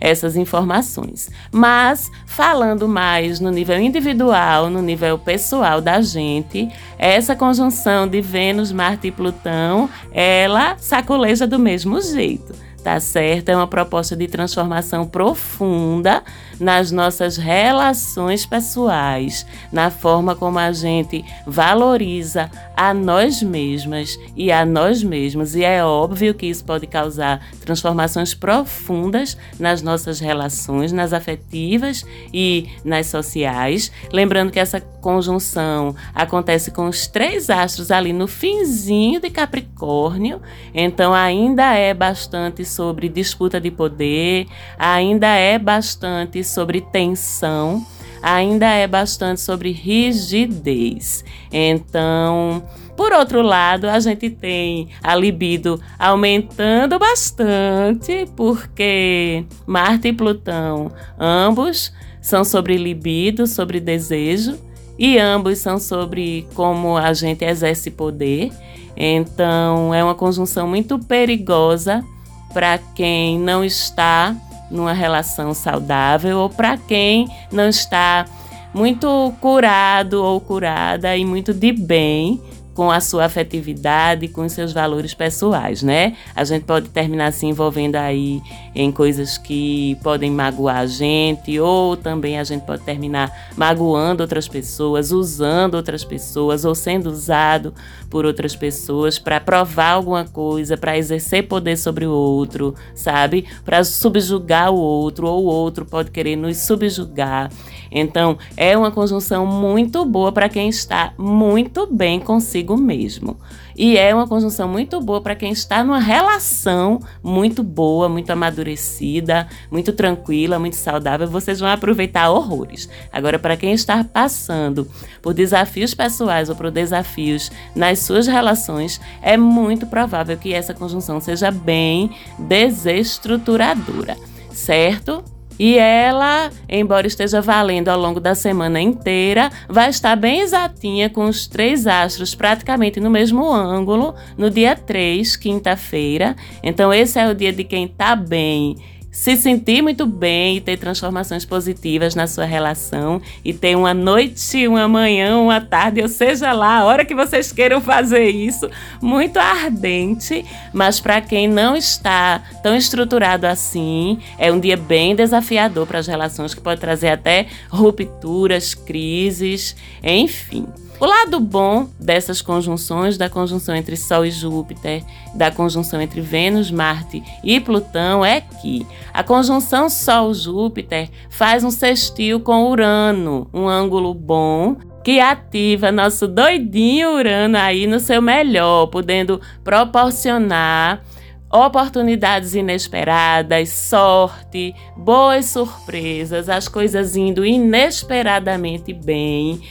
essas 0.00 0.36
informações. 0.36 1.28
Mas 1.52 2.10
falando 2.26 2.88
mais 2.88 3.38
no 3.38 3.50
nível 3.50 3.78
individual, 3.78 4.70
no 4.70 4.80
nível 4.80 5.18
pessoal 5.18 5.80
da 5.80 6.00
gente, 6.00 6.68
essa 6.98 7.36
conjunção 7.36 8.08
de 8.08 8.20
Vênus, 8.20 8.72
Marte 8.72 9.08
e 9.08 9.12
Plutão, 9.12 9.88
ela 10.12 10.76
sacoleja 10.78 11.46
do 11.46 11.58
mesmo 11.58 12.00
jeito 12.00 12.70
tá 12.80 12.98
certo? 12.98 13.50
É 13.50 13.56
uma 13.56 13.66
proposta 13.66 14.16
de 14.16 14.26
transformação 14.26 15.06
profunda 15.06 16.22
nas 16.60 16.92
nossas 16.92 17.36
relações 17.36 18.44
pessoais, 18.44 19.46
na 19.72 19.90
forma 19.90 20.36
como 20.36 20.58
a 20.58 20.70
gente 20.72 21.24
valoriza 21.46 22.50
a 22.76 22.92
nós 22.92 23.42
mesmas 23.42 24.18
e 24.36 24.52
a 24.52 24.64
nós 24.64 25.02
mesmos. 25.02 25.54
E 25.54 25.64
é 25.64 25.84
óbvio 25.84 26.34
que 26.34 26.46
isso 26.46 26.64
pode 26.64 26.86
causar 26.86 27.40
transformações 27.64 28.34
profundas 28.34 29.36
nas 29.58 29.80
nossas 29.82 30.20
relações, 30.20 30.92
nas 30.92 31.12
afetivas 31.12 32.04
e 32.32 32.68
nas 32.84 33.06
sociais. 33.06 33.90
Lembrando 34.12 34.52
que 34.52 34.60
essa 34.60 34.80
conjunção 34.80 35.96
acontece 36.14 36.70
com 36.70 36.86
os 36.86 37.06
três 37.06 37.48
astros 37.48 37.90
ali 37.90 38.12
no 38.12 38.28
finzinho 38.28 39.20
de 39.20 39.30
Capricórnio, 39.30 40.42
então 40.74 41.14
ainda 41.14 41.72
é 41.74 41.94
bastante 41.94 42.64
sobre 42.64 43.08
disputa 43.08 43.60
de 43.60 43.70
poder, 43.70 44.46
ainda 44.78 45.28
é 45.28 45.58
bastante 45.58 46.44
sobre 46.50 46.80
tensão, 46.80 47.84
ainda 48.22 48.66
é 48.66 48.86
bastante 48.86 49.40
sobre 49.40 49.72
rigidez. 49.72 51.24
Então, 51.50 52.62
por 52.96 53.12
outro 53.12 53.40
lado, 53.40 53.88
a 53.88 53.98
gente 53.98 54.28
tem 54.28 54.88
a 55.02 55.16
libido 55.16 55.80
aumentando 55.98 56.98
bastante, 56.98 58.28
porque 58.36 59.44
Marte 59.66 60.08
e 60.08 60.12
Plutão, 60.12 60.92
ambos 61.18 61.92
são 62.20 62.44
sobre 62.44 62.76
libido, 62.76 63.46
sobre 63.46 63.80
desejo, 63.80 64.58
e 64.98 65.18
ambos 65.18 65.58
são 65.58 65.78
sobre 65.78 66.46
como 66.54 66.98
a 66.98 67.14
gente 67.14 67.42
exerce 67.42 67.90
poder. 67.90 68.52
Então, 68.94 69.94
é 69.94 70.04
uma 70.04 70.14
conjunção 70.14 70.68
muito 70.68 70.98
perigosa 70.98 72.04
para 72.52 72.76
quem 72.94 73.38
não 73.38 73.64
está 73.64 74.36
numa 74.70 74.92
relação 74.92 75.52
saudável 75.52 76.38
ou 76.38 76.48
para 76.48 76.76
quem 76.76 77.28
não 77.50 77.68
está 77.68 78.24
muito 78.72 79.32
curado 79.40 80.22
ou 80.22 80.40
curada 80.40 81.16
e 81.16 81.24
muito 81.24 81.52
de 81.52 81.72
bem 81.72 82.40
com 82.74 82.90
a 82.90 83.00
sua 83.00 83.26
afetividade, 83.26 84.28
com 84.28 84.42
os 84.42 84.52
seus 84.52 84.72
valores 84.72 85.12
pessoais, 85.12 85.82
né? 85.82 86.16
A 86.34 86.44
gente 86.44 86.64
pode 86.64 86.88
terminar 86.88 87.32
se 87.32 87.44
envolvendo 87.44 87.96
aí 87.96 88.40
em 88.74 88.92
coisas 88.92 89.36
que 89.36 89.96
podem 90.02 90.30
magoar 90.30 90.78
a 90.78 90.86
gente, 90.86 91.58
ou 91.58 91.96
também 91.96 92.38
a 92.38 92.44
gente 92.44 92.62
pode 92.62 92.82
terminar 92.82 93.50
magoando 93.56 94.22
outras 94.22 94.46
pessoas, 94.46 95.10
usando 95.10 95.74
outras 95.74 96.04
pessoas, 96.04 96.64
ou 96.64 96.74
sendo 96.74 97.10
usado 97.10 97.74
por 98.08 98.24
outras 98.24 98.54
pessoas 98.54 99.18
para 99.18 99.40
provar 99.40 99.92
alguma 99.92 100.24
coisa, 100.24 100.76
para 100.76 100.96
exercer 100.96 101.46
poder 101.48 101.76
sobre 101.76 102.06
o 102.06 102.12
outro, 102.12 102.74
sabe? 102.94 103.46
Para 103.64 103.82
subjugar 103.84 104.70
o 104.70 104.76
outro, 104.76 105.26
ou 105.26 105.44
o 105.44 105.46
outro 105.46 105.84
pode 105.84 106.10
querer 106.10 106.36
nos 106.36 106.58
subjugar. 106.58 107.50
Então, 107.90 108.38
é 108.56 108.76
uma 108.76 108.90
conjunção 108.90 109.44
muito 109.44 110.04
boa 110.04 110.30
para 110.30 110.48
quem 110.48 110.68
está 110.68 111.12
muito 111.18 111.86
bem 111.86 112.20
consigo 112.20 112.76
mesmo. 112.76 113.36
E 113.76 113.96
é 113.96 114.14
uma 114.14 114.26
conjunção 114.26 114.68
muito 114.68 115.00
boa 115.00 115.20
para 115.20 115.34
quem 115.34 115.52
está 115.52 115.82
numa 115.82 115.98
relação 115.98 117.00
muito 117.22 117.62
boa, 117.62 118.08
muito 118.08 118.30
amadurecida, 118.30 119.48
muito 119.70 119.92
tranquila, 119.92 120.58
muito 120.58 120.76
saudável. 120.76 121.28
Vocês 121.28 121.60
vão 121.60 121.68
aproveitar 121.68 122.30
horrores. 122.30 122.88
Agora, 123.12 123.38
para 123.38 123.56
quem 123.56 123.72
está 123.72 124.02
passando 124.04 124.88
por 125.22 125.34
desafios 125.34 125.94
pessoais 125.94 126.48
ou 126.48 126.56
por 126.56 126.70
desafios 126.70 127.50
nas 127.74 128.00
suas 128.00 128.26
relações, 128.26 129.00
é 129.22 129.36
muito 129.36 129.86
provável 129.86 130.36
que 130.36 130.52
essa 130.52 130.74
conjunção 130.74 131.20
seja 131.20 131.50
bem 131.50 132.10
desestruturadora, 132.38 134.16
certo? 134.52 135.22
E 135.60 135.76
ela, 135.76 136.50
embora 136.66 137.06
esteja 137.06 137.42
valendo 137.42 137.88
ao 137.88 138.00
longo 138.00 138.18
da 138.18 138.34
semana 138.34 138.80
inteira, 138.80 139.50
vai 139.68 139.90
estar 139.90 140.16
bem 140.16 140.40
exatinha 140.40 141.10
com 141.10 141.26
os 141.26 141.46
três 141.46 141.86
astros 141.86 142.34
praticamente 142.34 142.98
no 142.98 143.10
mesmo 143.10 143.52
ângulo 143.52 144.14
no 144.38 144.48
dia 144.48 144.74
3, 144.74 145.36
quinta-feira. 145.36 146.34
Então, 146.62 146.94
esse 146.94 147.18
é 147.18 147.28
o 147.28 147.34
dia 147.34 147.52
de 147.52 147.62
quem 147.62 147.84
está 147.84 148.16
bem 148.16 148.74
se 149.10 149.36
sentir 149.36 149.82
muito 149.82 150.06
bem 150.06 150.56
e 150.56 150.60
ter 150.60 150.78
transformações 150.78 151.44
positivas 151.44 152.14
na 152.14 152.26
sua 152.26 152.44
relação 152.44 153.20
e 153.44 153.52
ter 153.52 153.76
uma 153.76 153.92
noite, 153.92 154.66
uma 154.68 154.86
manhã, 154.86 155.36
uma 155.38 155.60
tarde, 155.60 156.00
ou 156.00 156.08
seja 156.08 156.52
lá, 156.52 156.78
a 156.78 156.84
hora 156.84 157.04
que 157.04 157.14
vocês 157.14 157.50
queiram 157.50 157.80
fazer 157.80 158.28
isso, 158.28 158.70
muito 159.00 159.38
ardente, 159.38 160.44
mas 160.72 161.00
para 161.00 161.20
quem 161.20 161.48
não 161.48 161.76
está 161.76 162.42
tão 162.62 162.76
estruturado 162.76 163.46
assim, 163.46 164.18
é 164.38 164.52
um 164.52 164.60
dia 164.60 164.76
bem 164.76 165.16
desafiador 165.16 165.86
para 165.86 165.98
as 165.98 166.06
relações 166.06 166.54
que 166.54 166.60
pode 166.60 166.80
trazer 166.80 167.08
até 167.08 167.46
rupturas, 167.68 168.74
crises, 168.74 169.74
enfim. 170.02 170.66
O 171.00 171.06
lado 171.06 171.40
bom 171.40 171.88
dessas 171.98 172.42
conjunções, 172.42 173.16
da 173.16 173.30
conjunção 173.30 173.74
entre 173.74 173.96
Sol 173.96 174.26
e 174.26 174.30
Júpiter, 174.30 175.02
da 175.34 175.50
conjunção 175.50 175.98
entre 175.98 176.20
Vênus, 176.20 176.70
Marte 176.70 177.22
e 177.42 177.58
Plutão, 177.58 178.22
é 178.22 178.42
que 178.42 178.86
a 179.10 179.22
conjunção 179.22 179.88
Sol-Júpiter 179.88 181.08
faz 181.30 181.64
um 181.64 181.70
sextil 181.70 182.38
com 182.40 182.70
Urano, 182.70 183.48
um 183.50 183.66
ângulo 183.66 184.12
bom 184.12 184.76
que 185.02 185.18
ativa 185.18 185.90
nosso 185.90 186.28
doidinho 186.28 187.14
Urano 187.14 187.56
aí 187.56 187.86
no 187.86 187.98
seu 187.98 188.20
melhor, 188.20 188.88
podendo 188.88 189.40
proporcionar 189.64 191.02
oportunidades 191.50 192.54
inesperadas, 192.54 193.70
sorte, 193.70 194.74
boas 194.94 195.46
surpresas, 195.46 196.50
as 196.50 196.68
coisas 196.68 197.16
indo 197.16 197.42
inesperadamente 197.42 198.92
bem 198.92 199.62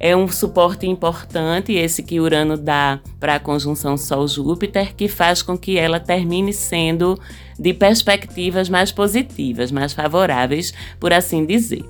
é 0.00 0.16
um 0.16 0.28
suporte 0.28 0.86
importante 0.86 1.72
esse 1.72 2.02
que 2.02 2.20
Urano 2.20 2.56
dá 2.56 3.00
para 3.18 3.34
a 3.34 3.40
conjunção 3.40 3.96
Sol-Júpiter, 3.96 4.94
que 4.94 5.08
faz 5.08 5.42
com 5.42 5.58
que 5.58 5.76
ela 5.78 5.98
termine 5.98 6.52
sendo 6.52 7.18
de 7.58 7.72
perspectivas 7.74 8.68
mais 8.68 8.92
positivas, 8.92 9.72
mais 9.72 9.92
favoráveis, 9.92 10.72
por 11.00 11.12
assim 11.12 11.44
dizer. 11.44 11.84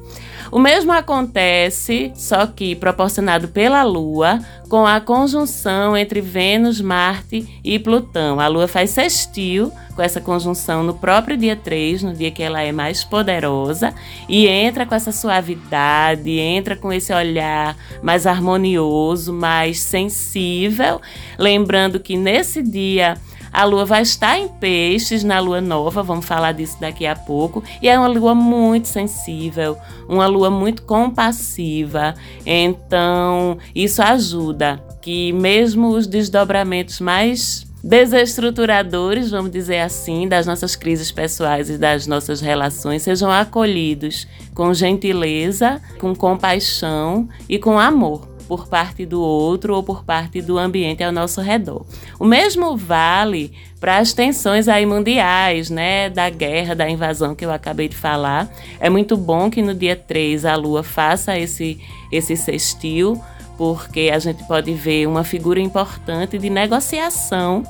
O 0.50 0.58
mesmo 0.58 0.92
acontece, 0.92 2.10
só 2.14 2.46
que 2.46 2.75
proporcionado 2.75 3.48
pela 3.48 3.82
Lua, 3.82 4.40
com 4.68 4.87
a 4.87 5.00
conjunção 5.00 5.96
entre 5.96 6.20
Vênus, 6.22 6.80
Marte 6.80 7.46
e 7.62 7.78
Plutão. 7.78 8.40
A 8.40 8.48
Lua 8.48 8.66
faz 8.66 8.90
sextil 8.90 9.70
com 9.94 10.02
essa 10.02 10.20
conjunção 10.20 10.82
no 10.82 10.94
próprio 10.94 11.37
dia 11.37 11.56
3, 11.56 12.02
no 12.02 12.14
dia 12.14 12.30
que 12.30 12.42
ela 12.42 12.62
é 12.62 12.70
mais 12.72 13.04
poderosa, 13.04 13.92
e 14.28 14.46
entra 14.46 14.87
com 14.87 14.94
essa 14.94 15.12
suavidade, 15.12 16.30
entra 16.30 16.76
com 16.76 16.92
esse 16.92 17.12
olhar 17.12 17.76
mais 18.02 18.26
harmonioso, 18.26 19.32
mais 19.32 19.80
sensível. 19.80 21.00
Lembrando 21.38 22.00
que 22.00 22.16
nesse 22.16 22.62
dia 22.62 23.18
a 23.58 23.64
lua 23.64 23.84
vai 23.84 24.02
estar 24.02 24.38
em 24.38 24.46
peixes 24.46 25.24
na 25.24 25.40
lua 25.40 25.60
nova, 25.60 26.00
vamos 26.00 26.24
falar 26.24 26.52
disso 26.52 26.76
daqui 26.80 27.04
a 27.04 27.16
pouco. 27.16 27.60
E 27.82 27.88
é 27.88 27.98
uma 27.98 28.06
lua 28.06 28.32
muito 28.32 28.86
sensível, 28.86 29.76
uma 30.08 30.28
lua 30.28 30.48
muito 30.48 30.82
compassiva. 30.82 32.14
Então, 32.46 33.58
isso 33.74 34.00
ajuda 34.00 34.80
que 35.02 35.32
mesmo 35.32 35.88
os 35.88 36.06
desdobramentos 36.06 37.00
mais 37.00 37.66
desestruturadores, 37.82 39.32
vamos 39.32 39.50
dizer 39.50 39.80
assim, 39.80 40.28
das 40.28 40.46
nossas 40.46 40.76
crises 40.76 41.10
pessoais 41.10 41.68
e 41.68 41.76
das 41.76 42.06
nossas 42.06 42.40
relações 42.40 43.02
sejam 43.02 43.28
acolhidos 43.28 44.28
com 44.54 44.72
gentileza, 44.72 45.82
com 45.98 46.14
compaixão 46.14 47.28
e 47.48 47.58
com 47.58 47.76
amor 47.76 48.38
por 48.48 48.66
parte 48.66 49.04
do 49.04 49.20
outro 49.20 49.74
ou 49.74 49.82
por 49.82 50.02
parte 50.02 50.40
do 50.40 50.58
ambiente 50.58 51.04
ao 51.04 51.12
nosso 51.12 51.42
redor. 51.42 51.84
O 52.18 52.24
mesmo 52.24 52.76
vale 52.76 53.52
para 53.78 53.98
as 53.98 54.14
tensões 54.14 54.66
aí 54.66 54.86
mundiais, 54.86 55.68
né, 55.68 56.08
da 56.08 56.30
guerra, 56.30 56.74
da 56.74 56.88
invasão 56.88 57.34
que 57.34 57.44
eu 57.44 57.52
acabei 57.52 57.88
de 57.88 57.96
falar. 57.96 58.50
É 58.80 58.88
muito 58.88 59.16
bom 59.16 59.50
que 59.50 59.60
no 59.60 59.74
dia 59.74 59.94
3 59.94 60.46
a 60.46 60.56
Lua 60.56 60.82
faça 60.82 61.38
esse 61.38 61.78
esse 62.11 62.34
sextil, 62.37 63.20
porque 63.58 64.11
a 64.12 64.18
gente 64.18 64.42
pode 64.44 64.72
ver 64.72 65.06
uma 65.06 65.22
figura 65.22 65.61
importante 65.61 66.38
de 66.38 66.48
negociação 66.48 67.62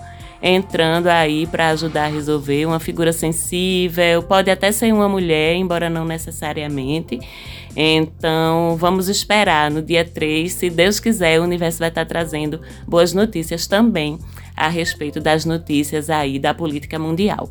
entrando 0.42 1.09
aí 1.09 1.46
para 1.46 1.68
ajudar 1.70 2.05
a 2.05 2.09
resolver, 2.09 2.66
uma 2.66 2.81
figura 2.81 3.12
sensível, 3.12 4.22
pode 4.22 4.51
até 4.51 4.70
ser 4.72 4.92
uma 4.92 5.09
mulher, 5.09 5.55
embora 5.57 5.90
não 5.90 6.05
necessariamente. 6.05 7.18
Então, 7.77 8.77
vamos 8.77 9.09
esperar 9.09 9.70
no 9.70 9.83
dia 9.83 10.05
3, 10.05 10.53
se 10.53 10.70
Deus 10.70 10.98
quiser, 10.98 11.40
o 11.40 11.44
universo 11.44 11.79
vai 11.79 11.88
estar 11.88 12.05
trazendo 12.05 12.61
boas 12.87 13.12
notícias 13.12 13.66
também 13.66 14.18
a 14.57 14.68
respeito 14.68 15.20
das 15.20 15.44
notícias 15.44 16.11
aí 16.11 16.38
da 16.38 16.53
política 16.53 16.98
mundial. 16.98 17.48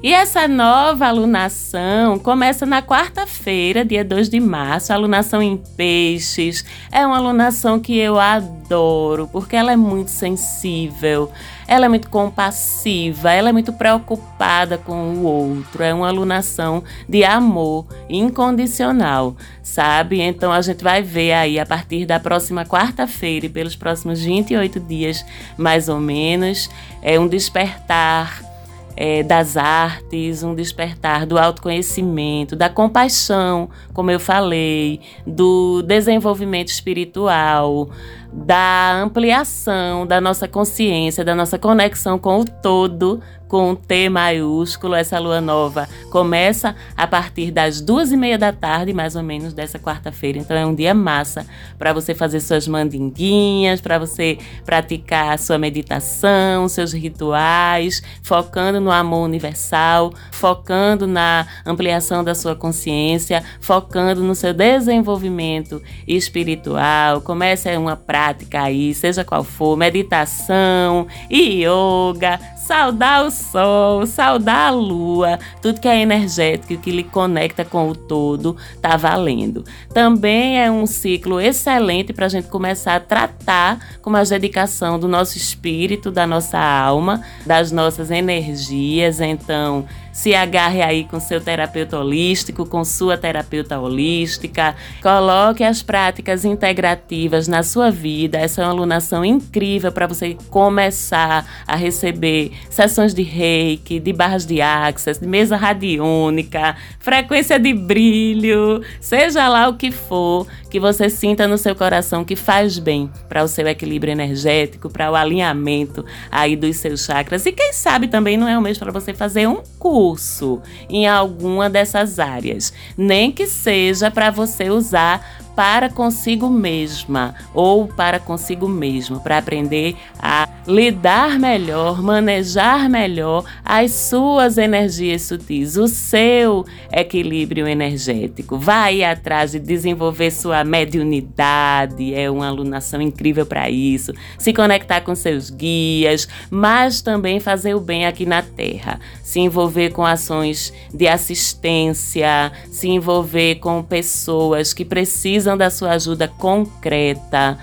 E 0.00 0.12
essa 0.12 0.46
nova 0.46 1.06
alunação 1.06 2.20
começa 2.20 2.64
na 2.64 2.80
quarta-feira, 2.80 3.84
dia 3.84 4.04
2 4.04 4.28
de 4.28 4.38
março, 4.38 4.92
alunação 4.92 5.42
em 5.42 5.56
peixes. 5.76 6.64
É 6.92 7.04
uma 7.04 7.16
alunação 7.16 7.80
que 7.80 7.98
eu 7.98 8.16
adoro, 8.16 9.28
porque 9.32 9.56
ela 9.56 9.72
é 9.72 9.76
muito 9.76 10.10
sensível, 10.12 11.32
ela 11.68 11.84
é 11.84 11.88
muito 11.88 12.08
compassiva, 12.08 13.30
ela 13.30 13.50
é 13.50 13.52
muito 13.52 13.74
preocupada 13.74 14.78
com 14.78 15.12
o 15.12 15.22
outro. 15.24 15.82
É 15.82 15.92
uma 15.92 16.08
alunação 16.08 16.82
de 17.06 17.22
amor 17.22 17.86
incondicional, 18.08 19.36
sabe? 19.62 20.22
Então 20.22 20.50
a 20.50 20.62
gente 20.62 20.82
vai 20.82 21.02
ver 21.02 21.32
aí 21.32 21.60
a 21.60 21.66
partir 21.66 22.06
da 22.06 22.18
próxima 22.18 22.64
quarta-feira 22.64 23.44
e 23.44 23.50
pelos 23.50 23.76
próximos 23.76 24.22
28 24.22 24.80
dias, 24.80 25.22
mais 25.58 25.90
ou 25.90 26.00
menos, 26.00 26.70
é 27.02 27.20
um 27.20 27.28
despertar 27.28 28.48
é, 28.96 29.22
das 29.22 29.56
artes, 29.56 30.42
um 30.42 30.56
despertar 30.56 31.24
do 31.24 31.38
autoconhecimento, 31.38 32.56
da 32.56 32.68
compaixão, 32.68 33.70
como 33.92 34.10
eu 34.10 34.18
falei, 34.18 35.00
do 35.24 35.82
desenvolvimento 35.82 36.70
espiritual, 36.70 37.90
da 38.32 39.00
ampliação 39.02 40.06
da 40.06 40.20
nossa 40.20 40.46
consciência, 40.46 41.24
da 41.24 41.34
nossa 41.34 41.58
conexão 41.58 42.18
com 42.18 42.40
o 42.40 42.44
todo, 42.44 43.20
com 43.48 43.70
o 43.70 43.76
T 43.76 44.10
maiúsculo. 44.10 44.94
Essa 44.94 45.18
lua 45.18 45.40
nova 45.40 45.88
começa 46.10 46.76
a 46.94 47.06
partir 47.06 47.50
das 47.50 47.80
duas 47.80 48.12
e 48.12 48.16
meia 48.16 48.36
da 48.36 48.52
tarde, 48.52 48.92
mais 48.92 49.16
ou 49.16 49.22
menos, 49.22 49.54
dessa 49.54 49.78
quarta-feira. 49.78 50.38
Então 50.38 50.56
é 50.56 50.66
um 50.66 50.74
dia 50.74 50.92
massa 50.92 51.46
para 51.78 51.94
você 51.94 52.14
fazer 52.14 52.40
suas 52.40 52.68
mandinguinhas, 52.68 53.80
para 53.80 53.98
você 53.98 54.38
praticar 54.64 55.38
sua 55.38 55.56
meditação, 55.56 56.68
seus 56.68 56.92
rituais, 56.92 58.02
focando 58.22 58.78
no 58.78 58.90
amor 58.90 59.24
universal, 59.24 60.12
focando 60.30 61.06
na 61.06 61.46
ampliação 61.64 62.22
da 62.22 62.34
sua 62.34 62.54
consciência, 62.54 63.42
focando 63.60 64.22
no 64.22 64.34
seu 64.34 64.52
desenvolvimento 64.52 65.82
espiritual. 66.06 67.22
Comece 67.22 67.74
uma 67.76 67.96
prática 67.96 68.17
aí, 68.54 68.94
seja 68.94 69.24
qual 69.24 69.44
for, 69.44 69.76
meditação, 69.76 71.06
yoga, 71.30 72.38
saudar 72.56 73.24
o 73.24 73.30
sol, 73.30 74.06
saudar 74.06 74.68
a 74.68 74.70
lua, 74.70 75.38
tudo 75.62 75.80
que 75.80 75.88
é 75.88 76.00
energético, 76.00 76.82
que 76.82 76.90
lhe 76.90 77.02
conecta 77.02 77.64
com 77.64 77.88
o 77.88 77.94
todo, 77.94 78.56
tá 78.82 78.96
valendo. 78.96 79.64
Também 79.94 80.60
é 80.60 80.70
um 80.70 80.86
ciclo 80.86 81.40
excelente 81.40 82.12
para 82.12 82.26
a 82.26 82.28
gente 82.28 82.48
começar 82.48 82.96
a 82.96 83.00
tratar 83.00 83.98
com 84.02 84.10
mais 84.10 84.28
dedicação 84.28 84.98
do 84.98 85.08
nosso 85.08 85.38
espírito, 85.38 86.10
da 86.10 86.26
nossa 86.26 86.58
alma, 86.58 87.22
das 87.46 87.72
nossas 87.72 88.10
energias. 88.10 89.20
Então, 89.20 89.86
se 90.18 90.34
agarre 90.34 90.82
aí 90.82 91.04
com 91.04 91.20
seu 91.20 91.40
terapeuta 91.40 91.96
holístico, 91.96 92.66
com 92.66 92.84
sua 92.84 93.16
terapeuta 93.16 93.78
holística. 93.78 94.74
Coloque 95.00 95.62
as 95.62 95.80
práticas 95.80 96.44
integrativas 96.44 97.46
na 97.46 97.62
sua 97.62 97.88
vida. 97.88 98.36
Essa 98.36 98.62
é 98.62 98.64
uma 98.64 98.72
alunação 98.72 99.24
incrível 99.24 99.92
para 99.92 100.08
você 100.08 100.36
começar 100.50 101.46
a 101.64 101.76
receber 101.76 102.50
sessões 102.68 103.14
de 103.14 103.22
reiki, 103.22 104.00
de 104.00 104.12
barras 104.12 104.44
de 104.44 104.60
access, 104.60 105.20
de 105.20 105.26
mesa 105.28 105.56
radiônica, 105.56 106.74
frequência 106.98 107.56
de 107.56 107.72
brilho, 107.72 108.82
seja 109.00 109.48
lá 109.48 109.68
o 109.68 109.74
que 109.74 109.92
for 109.92 110.48
que 110.70 110.78
você 110.78 111.08
sinta 111.08 111.48
no 111.48 111.58
seu 111.58 111.74
coração 111.74 112.24
que 112.24 112.36
faz 112.36 112.78
bem 112.78 113.10
para 113.28 113.42
o 113.42 113.48
seu 113.48 113.66
equilíbrio 113.66 114.12
energético, 114.12 114.90
para 114.90 115.10
o 115.10 115.16
alinhamento 115.16 116.04
aí 116.30 116.56
dos 116.56 116.76
seus 116.76 117.04
chakras. 117.04 117.46
E 117.46 117.52
quem 117.52 117.72
sabe 117.72 118.08
também 118.08 118.36
não 118.36 118.48
é 118.48 118.56
o 118.56 118.62
mês 118.62 118.78
para 118.78 118.92
você 118.92 119.14
fazer 119.14 119.48
um 119.48 119.62
curso 119.78 120.60
em 120.88 121.06
alguma 121.06 121.70
dessas 121.70 122.18
áreas, 122.18 122.72
nem 122.96 123.32
que 123.32 123.46
seja 123.46 124.10
para 124.10 124.30
você 124.30 124.70
usar 124.70 125.47
para 125.58 125.90
consigo 125.90 126.48
mesma 126.48 127.34
ou 127.52 127.88
para 127.88 128.20
consigo 128.20 128.68
mesmo, 128.68 129.18
para 129.18 129.38
aprender 129.38 129.96
a 130.16 130.48
lidar 130.68 131.36
melhor, 131.36 132.00
manejar 132.00 132.88
melhor 132.88 133.44
as 133.64 133.90
suas 133.90 134.56
energias 134.56 135.22
sutis, 135.22 135.76
o 135.76 135.88
seu 135.88 136.64
equilíbrio 136.92 137.66
energético. 137.66 138.56
Vai 138.56 139.02
atrás 139.02 139.50
de 139.50 139.58
desenvolver 139.58 140.30
sua 140.30 140.62
mediunidade, 140.62 142.14
é 142.14 142.30
uma 142.30 142.46
alunação 142.46 143.02
incrível 143.02 143.44
para 143.44 143.68
isso. 143.68 144.12
Se 144.38 144.52
conectar 144.52 145.00
com 145.00 145.16
seus 145.16 145.50
guias, 145.50 146.28
mas 146.48 147.00
também 147.00 147.40
fazer 147.40 147.74
o 147.74 147.80
bem 147.80 148.06
aqui 148.06 148.24
na 148.24 148.42
Terra. 148.42 149.00
Se 149.24 149.40
envolver 149.40 149.90
com 149.90 150.04
ações 150.04 150.72
de 150.94 151.08
assistência, 151.08 152.52
se 152.70 152.88
envolver 152.88 153.56
com 153.56 153.82
pessoas 153.82 154.72
que 154.72 154.84
precisam 154.84 155.47
da 155.56 155.70
sua 155.70 155.92
ajuda 155.92 156.28
concreta 156.28 157.58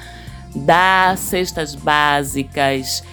dar 0.56 1.17
cestas 1.17 1.76
básicas, 1.76 3.04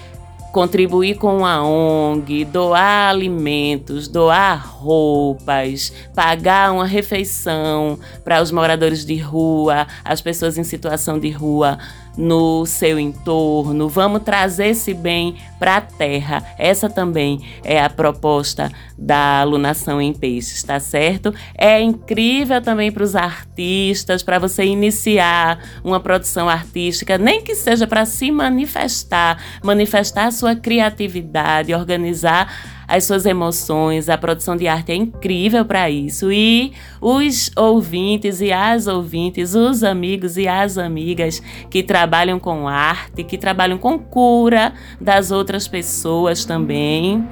contribuir 0.53 1.17
com 1.17 1.45
a 1.45 1.65
ONG, 1.65 2.45
doar 2.45 3.11
alimentos, 3.11 4.07
doar 4.07 4.65
roupas, 4.65 5.93
pagar 6.15 6.73
uma 6.73 6.87
refeição 6.87 7.99
para 8.23 8.41
os 8.41 8.53
moradores 8.53 9.05
de 9.05 9.17
rua, 9.17 9.87
as 10.05 10.21
pessoas 10.21 10.59
em 10.59 10.63
situação 10.63 11.19
de 11.19 11.31
rua 11.31 11.79
no 12.17 12.67
seu 12.67 12.99
entorno. 12.99 13.89
Vamos 13.89 14.23
trazer 14.23 14.69
esse 14.69 14.93
bem 14.93 15.37
para 15.59 15.77
a 15.77 15.81
terra. 15.81 16.45
Essa 16.59 16.89
também 16.89 17.41
é 17.65 17.81
a 17.81 17.89
proposta 17.89 18.71
da 18.99 19.41
alunação 19.41 20.01
em 20.01 20.13
peixes, 20.13 20.63
tá 20.63 20.79
certo? 20.79 21.35
É 21.57 21.81
incrível 21.81 22.61
também 22.61 22.91
para 22.93 23.03
os 23.03 23.17
artistas, 23.17 24.23
para 24.23 24.39
você 24.39 24.65
iniciar 24.65 25.59
uma 25.83 26.01
produção 26.01 26.49
artística, 26.49 27.19
nem 27.19 27.43
que 27.43 27.55
seja 27.55 27.87
para 27.87 28.05
se 28.05 28.31
manifestar, 28.31 29.39
manifestar 29.63 30.31
sua 30.33 30.55
criatividade, 30.55 31.75
organizar 31.75 32.82
as 32.93 33.05
suas 33.05 33.25
emoções. 33.25 34.11
A 34.11 34.19
produção 34.19 34.55
de 34.55 34.69
arte 34.69 34.93
é 34.93 34.95
incrível 34.95 35.65
para 35.65 35.89
isso. 35.89 36.31
E 36.31 36.75
os 37.01 37.51
ouvintes 37.57 38.43
e 38.43 38.53
as 38.53 38.87
ouvintes, 38.87 39.55
os 39.55 39.83
amigos 39.83 40.37
e 40.37 40.47
as 40.47 40.77
amigas 40.77 41.43
que 41.71 41.83
trabalham 41.83 42.39
com 42.39 42.69
arte, 42.69 43.25
que 43.25 43.39
trabalham 43.39 43.79
com 43.79 43.99
cura 43.99 44.75
das 45.01 45.31
outras 45.31 45.67
pessoas 45.67 46.45
também. 46.45 47.27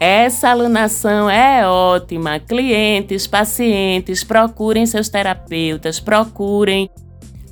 Essa 0.00 0.48
alunação 0.48 1.30
é 1.30 1.64
ótima. 1.68 2.40
Clientes, 2.40 3.28
pacientes, 3.28 4.24
procurem 4.24 4.84
seus 4.84 5.08
terapeutas, 5.08 6.00
procurem 6.00 6.90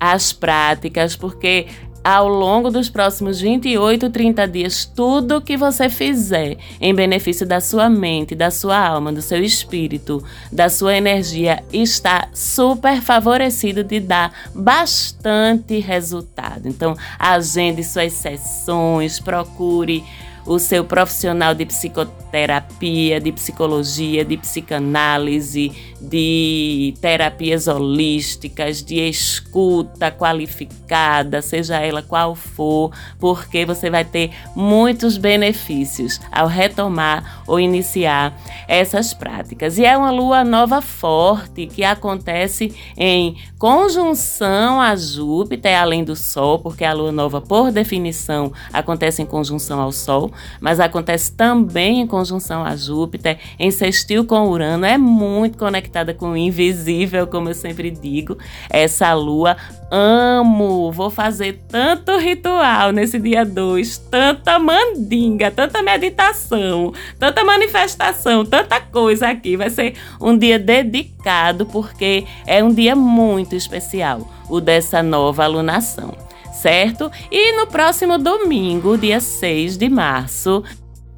as 0.01 0.33
práticas, 0.33 1.15
porque 1.15 1.67
ao 2.03 2.29
longo 2.29 2.71
dos 2.71 2.89
próximos 2.89 3.41
28, 3.41 4.11
30 4.11 4.49
dias, 4.49 4.85
tudo 4.85 5.41
que 5.41 5.57
você 5.57 5.89
fizer 5.89 6.57
em 6.81 6.95
benefício 6.95 7.47
da 7.47 7.61
sua 7.61 7.89
mente, 7.91 8.35
da 8.35 8.51
sua 8.51 8.79
alma, 8.79 9.13
do 9.13 9.21
seu 9.21 9.43
espírito, 9.43 10.23
da 10.51 10.69
sua 10.69 10.97
energia, 10.97 11.63
está 11.73 12.29
super 12.33 13.01
favorecido 13.03 13.85
de 13.85 14.01
dar 14.01 14.33
bastante 14.55 15.79
resultado. 15.81 16.69
Então, 16.69 16.97
agende 17.19 17.85
suas 17.85 18.13
sessões, 18.13 19.21
procure 19.21 20.05
o 20.49 20.59
seu 20.59 20.83
profissional 20.83 21.55
de 21.55 21.67
psicoterapia, 21.67 23.21
de 23.21 23.31
psicologia, 23.31 24.25
de 24.25 24.39
psicanálise, 24.39 25.71
de 26.01 26.95
terapias 27.03 27.69
holísticas, 27.69 28.83
de 28.83 28.99
escuta 28.99 30.11
qualificada, 30.11 31.43
seja 31.43 31.77
ela 31.81 32.03
qual 32.03 32.35
for, 32.35 32.91
porque 33.19 33.67
você 33.67 33.91
vai 33.91 34.07
ter 34.07 34.31
muitos 34.57 35.19
benefícios 35.19 36.19
ao 36.33 36.47
retomar 36.47 37.43
ou 37.47 37.61
iniciar 37.61 38.35
essas 38.67 39.13
práticas. 39.13 39.77
E 39.77 39.85
é 39.85 39.97
uma 39.99 40.11
lua 40.11 40.45
nova 40.45 40.81
forte 40.81 41.67
que 41.67 41.85
acontece 41.85 42.75
em 42.97 43.37
conjunção 43.59 44.81
a 44.81 44.97
Júpiter, 44.97 45.79
além 45.79 46.05
do 46.05 46.17
Sol, 46.17 46.59
porque 46.59 46.85
a 46.85 46.95
lua 46.95 47.13
nova, 47.13 47.39
por 47.39 47.71
definição, 47.71 48.51
acontece 48.73 49.21
em 49.21 49.27
conjunção 49.27 49.79
ao 49.79 49.93
Sol 49.93 50.33
mas 50.61 50.81
acontece 50.81 51.33
também 51.33 52.01
em 52.01 52.07
conjunção 52.07 52.65
a 52.65 52.77
Júpiter, 52.77 53.39
em 53.59 53.71
sextil 53.71 54.25
com 54.25 54.49
Urano, 54.49 54.85
é 54.85 54.99
muito 54.99 55.59
conectada 55.59 56.15
com 56.15 56.31
o 56.31 56.37
invisível, 56.37 57.27
como 57.27 57.49
eu 57.49 57.55
sempre 57.55 57.91
digo. 57.91 58.37
Essa 58.71 59.13
lua 59.15 59.57
amo, 59.91 60.93
vou 60.93 61.11
fazer 61.11 61.61
tanto 61.69 62.17
ritual 62.19 62.93
nesse 62.93 63.19
dia 63.19 63.45
2, 63.45 63.99
tanta 64.11 64.59
mandinga, 64.59 65.51
tanta 65.51 65.83
meditação, 65.83 66.93
tanta 67.19 67.45
manifestação, 67.45 68.45
tanta 68.45 68.81
coisa 68.81 69.29
aqui. 69.29 69.57
Vai 69.57 69.71
ser 69.71 69.95
um 70.21 70.37
dia 70.37 70.59
dedicado 70.59 71.67
porque 71.67 72.25
é 72.47 72.63
um 72.63 72.73
dia 72.73 72.95
muito 72.95 73.55
especial, 73.55 74.29
o 74.49 74.61
dessa 74.61 75.03
nova 75.03 75.45
alunação 75.45 76.28
certo? 76.61 77.11
E 77.31 77.57
no 77.57 77.67
próximo 77.67 78.19
domingo, 78.19 78.99
dia 78.99 79.21
6 79.21 79.77
de 79.77 79.89
março, 79.89 80.63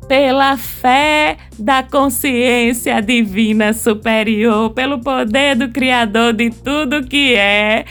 pela 0.07 0.57
fé 0.57 1.37
da 1.59 1.83
consciência 1.83 3.00
divina 3.00 3.72
superior, 3.72 4.70
pelo 4.70 4.98
poder 4.98 5.55
do 5.57 5.68
Criador 5.68 6.33
de 6.33 6.50
tudo 6.50 7.07
que 7.07 7.35
é, 7.35 7.85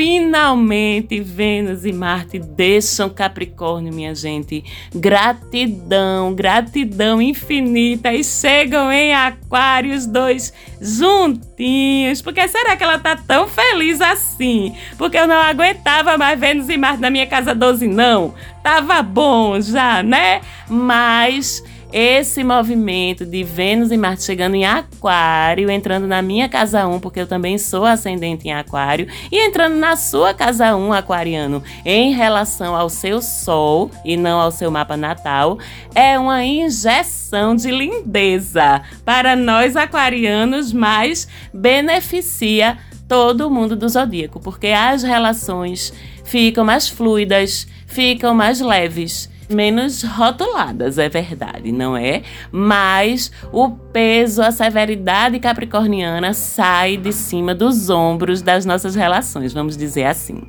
Finalmente, 0.00 1.20
Vênus 1.20 1.84
e 1.84 1.92
Marte 1.92 2.38
deixam 2.38 3.10
Capricórnio, 3.10 3.92
minha 3.92 4.14
gente. 4.14 4.64
Gratidão, 4.94 6.34
gratidão 6.34 7.20
infinita. 7.20 8.10
E 8.10 8.24
chegam 8.24 8.90
em 8.90 9.12
Aquário 9.12 9.94
os 9.94 10.06
dois 10.06 10.54
juntinhos. 10.80 12.22
Porque 12.22 12.48
será 12.48 12.78
que 12.78 12.82
ela 12.82 12.98
tá 12.98 13.14
tão 13.14 13.46
feliz 13.46 14.00
assim? 14.00 14.74
Porque 14.96 15.18
eu 15.18 15.26
não 15.26 15.36
aguentava 15.36 16.16
mais 16.16 16.40
Vênus 16.40 16.70
e 16.70 16.78
Marte 16.78 17.02
na 17.02 17.10
minha 17.10 17.26
casa 17.26 17.54
12, 17.54 17.86
não. 17.86 18.32
Tava 18.62 19.02
bom 19.02 19.60
já, 19.60 20.02
né? 20.02 20.40
Mas 20.66 21.62
esse 21.92 22.44
movimento 22.44 23.26
de 23.26 23.42
Vênus 23.42 23.90
e 23.90 23.96
Marte 23.96 24.22
chegando 24.22 24.54
em 24.54 24.64
Aquário, 24.64 25.70
entrando 25.70 26.06
na 26.06 26.22
minha 26.22 26.48
casa 26.48 26.86
1, 26.86 27.00
porque 27.00 27.20
eu 27.20 27.26
também 27.26 27.58
sou 27.58 27.84
ascendente 27.84 28.46
em 28.46 28.52
Aquário, 28.52 29.08
e 29.30 29.38
entrando 29.38 29.76
na 29.76 29.96
sua 29.96 30.32
casa 30.32 30.76
1, 30.76 30.92
aquariano, 30.92 31.62
em 31.84 32.12
relação 32.12 32.76
ao 32.76 32.88
seu 32.88 33.20
Sol 33.20 33.90
e 34.04 34.16
não 34.16 34.40
ao 34.40 34.50
seu 34.50 34.70
mapa 34.70 34.96
natal, 34.96 35.58
é 35.94 36.18
uma 36.18 36.44
injeção 36.44 37.56
de 37.56 37.70
lindeza. 37.70 38.82
Para 39.04 39.34
nós 39.34 39.76
aquarianos, 39.76 40.72
mas 40.72 41.26
beneficia 41.52 42.78
todo 43.08 43.50
mundo 43.50 43.74
do 43.74 43.88
zodíaco, 43.88 44.38
porque 44.38 44.68
as 44.68 45.02
relações 45.02 45.92
ficam 46.24 46.64
mais 46.64 46.88
fluidas, 46.88 47.66
ficam 47.86 48.32
mais 48.32 48.60
leves 48.60 49.28
menos 49.50 50.02
rotuladas, 50.02 50.98
é 50.98 51.08
verdade, 51.08 51.72
não 51.72 51.96
é? 51.96 52.22
Mas 52.52 53.30
o 53.52 53.70
peso, 53.70 54.42
a 54.42 54.50
severidade 54.50 55.38
capricorniana 55.38 56.32
sai 56.32 56.96
de 56.96 57.12
cima 57.12 57.54
dos 57.54 57.90
ombros 57.90 58.42
das 58.42 58.64
nossas 58.64 58.94
relações, 58.94 59.52
vamos 59.52 59.76
dizer 59.76 60.04
assim 60.04 60.42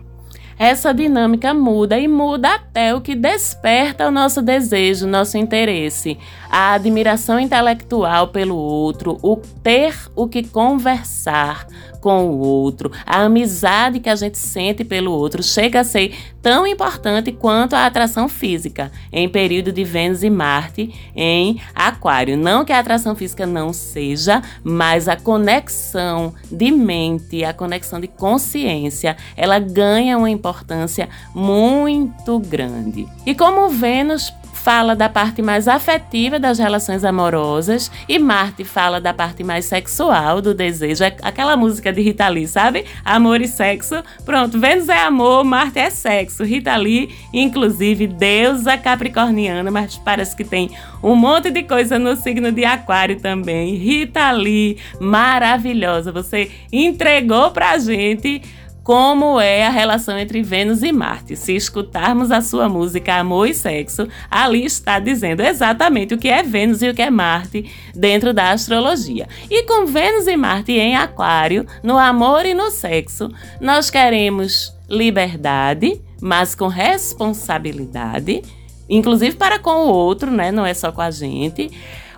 essa 0.62 0.94
dinâmica 0.94 1.56
muda 1.56 1.98
e 1.98 2.08
muda 2.08 2.54
até 2.54 2.94
o 2.94 3.02
que 3.02 3.16
desperta 3.16 4.08
o 4.08 4.12
nosso 4.12 4.44
desejo, 4.44 5.08
nosso 5.08 5.36
interesse, 5.36 6.20
a 6.52 6.74
admiração 6.74 7.40
intelectual 7.40 8.28
pelo 8.28 8.56
outro, 8.56 9.18
o 9.24 9.38
ter 9.38 9.96
o 10.16 10.28
que 10.28 10.44
conversar 10.44 11.66
com 12.00 12.30
o 12.30 12.38
outro, 12.38 12.92
a 13.08 13.24
amizade 13.24 14.00
que 14.00 14.10
a 14.10 14.16
gente 14.16 14.38
sente 14.38 14.84
pelo 14.84 15.12
outro 15.12 15.42
chega 15.42 15.80
a 15.80 15.84
ser 15.84 16.14
tão 16.42 16.66
importante 16.66 17.32
quanto 17.32 17.76
a 17.76 17.86
atração 17.86 18.28
física 18.28 18.92
em 19.12 19.30
período 19.30 19.72
de 19.72 19.84
Vênus 19.84 20.24
e 20.24 20.30
Marte 20.30 20.94
em 21.16 21.62
Aquário. 21.76 22.36
Não 22.36 22.66
que 22.66 22.74
a 22.74 22.80
atração 22.80 23.16
física 23.16 23.46
não 23.46 23.72
seja, 23.72 24.42
mas 24.64 25.08
a 25.08 25.16
conexão 25.16 26.34
de 26.52 26.72
mente, 26.72 27.44
a 27.44 27.54
conexão 27.54 28.00
de 28.00 28.08
consciência, 28.08 29.16
ela 29.36 29.60
ganha 29.60 30.18
uma 30.18 30.30
importância 30.30 31.08
muito 31.36 32.40
grande. 32.40 33.08
E 33.26 33.36
como 33.36 33.70
Vênus 33.70 34.34
fala 34.62 34.96
da 34.96 35.10
parte 35.10 35.42
mais 35.42 35.68
afetiva 35.68 36.38
das 36.38 36.60
relações 36.60 37.04
amorosas 37.04 37.92
e 38.08 38.20
Marte 38.20 38.64
fala 38.64 39.02
da 39.02 39.12
parte 39.12 39.44
mais 39.44 39.66
sexual, 39.66 40.40
do 40.40 40.54
desejo. 40.54 41.04
É 41.04 41.16
aquela 41.24 41.58
música 41.58 41.92
de 41.92 42.00
Rita 42.02 42.28
Lee, 42.28 42.48
sabe? 42.48 42.86
Amor 43.04 43.42
e 43.42 43.48
sexo. 43.48 44.04
Pronto, 44.24 44.60
Vênus 44.60 44.88
é 44.88 45.00
amor, 45.00 45.44
Marte 45.44 45.80
é 45.80 45.90
sexo. 45.90 46.44
Rita 46.44 46.76
Lee, 46.76 47.10
inclusive, 47.34 48.06
deusa 48.06 48.78
capricorniana, 48.78 49.72
mas 49.72 49.98
parece 49.98 50.36
que 50.36 50.44
tem 50.44 50.70
um 51.02 51.16
monte 51.16 51.50
de 51.50 51.64
coisa 51.64 51.98
no 51.98 52.16
signo 52.16 52.52
de 52.52 52.64
Aquário 52.64 53.20
também. 53.20 53.74
Rita 53.74 54.30
Lee, 54.32 54.78
maravilhosa. 55.00 56.12
Você 56.12 56.52
entregou 56.72 57.50
pra 57.50 57.80
gente 57.80 58.44
como 58.84 59.40
é 59.40 59.66
a 59.66 59.70
relação 59.70 60.18
entre 60.18 60.42
Vênus 60.42 60.82
e 60.82 60.92
Marte. 60.92 61.36
Se 61.36 61.56
escutarmos 61.56 62.32
a 62.32 62.42
sua 62.42 62.68
música 62.68 63.16
Amor 63.16 63.48
e 63.48 63.54
Sexo, 63.54 64.08
ali 64.30 64.66
está 64.66 65.00
dizendo 65.00 65.42
exatamente 65.42 66.14
o 66.14 66.18
que 66.18 66.30
é 66.30 66.42
Vênus 66.42 66.82
e 66.82 66.90
o 66.90 66.94
que 66.94 67.02
é 67.02 67.10
Marte 67.10 67.72
dentro 67.94 68.34
da 68.34 68.52
astrologia. 68.52 69.28
E 69.50 69.64
com 69.64 69.86
Vênus 69.86 70.28
e 70.28 70.36
Marte 70.36 70.72
em 70.72 70.96
Aquário, 70.96 71.66
no 71.84 71.98
amor 71.98 72.46
e 72.46 72.54
no 72.54 72.72
sexo, 72.72 73.30
nós 73.60 73.90
queremos 73.90 74.76
liberdade, 74.90 76.02
mas 76.20 76.56
com 76.56 76.68
responsabilidade, 76.68 78.42
inclusive 78.90 79.36
para 79.36 79.60
com 79.60 79.86
o 79.86 79.90
outro, 79.90 80.32
né? 80.32 80.52
Não 80.52 80.66
é 80.66 80.74
só 80.74 80.92
com 80.92 81.02
a 81.02 81.12
gente. 81.12 81.72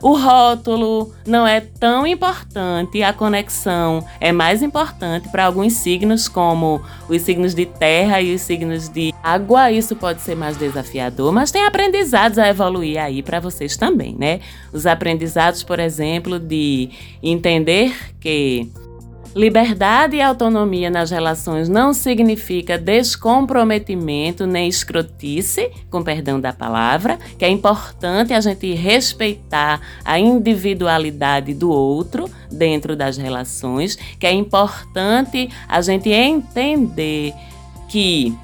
O 0.04 0.18
rótulo 0.18 1.14
não 1.26 1.48
é 1.48 1.62
tão 1.62 2.06
importante, 2.06 3.02
a 3.02 3.14
conexão 3.14 4.06
é 4.20 4.34
mais 4.34 4.62
importante 4.62 5.30
para 5.30 5.46
alguns 5.46 5.72
signos, 5.74 6.28
como 6.28 6.82
os 7.08 7.22
signos 7.22 7.56
de 7.56 7.66
terra 7.66 8.22
e 8.22 8.36
os 8.36 8.42
signos 8.42 8.90
de 8.90 9.14
água. 9.24 9.72
Isso 9.72 9.96
pode 9.96 10.20
ser 10.20 10.36
mais 10.36 10.58
desafiador, 10.58 11.32
mas 11.32 11.52
tem 11.52 11.64
aprendizados 11.64 12.38
a 12.38 12.50
evoluir 12.50 13.02
aí 13.02 13.24
para 13.24 13.40
vocês 13.40 13.78
também, 13.78 14.14
né? 14.20 14.42
Os 14.74 14.86
aprendizados, 14.86 15.64
por 15.64 15.80
exemplo, 15.80 16.38
de 16.38 16.90
entender 17.24 17.96
que 18.20 18.70
Liberdade 19.36 20.18
e 20.18 20.22
autonomia 20.22 20.92
nas 20.92 21.10
relações 21.10 21.68
não 21.68 21.92
significa 21.92 22.78
descomprometimento 22.78 24.46
nem 24.46 24.70
escrotice, 24.70 25.72
com 25.90 26.04
perdão 26.04 26.40
da 26.40 26.54
palavra, 26.54 27.18
que 27.38 27.44
é 27.44 27.50
importante 27.50 28.32
a 28.32 28.40
gente 28.40 28.72
respeitar 28.76 29.82
a 30.06 30.20
individualidade 30.20 31.52
do 31.56 31.72
outro 31.72 32.30
dentro 32.52 32.96
das 32.96 33.18
relações, 33.18 33.96
que 34.20 34.28
é 34.28 34.32
importante 34.32 35.50
a 35.68 35.82
gente 35.82 36.10
entender 36.12 37.34
que 37.90 38.38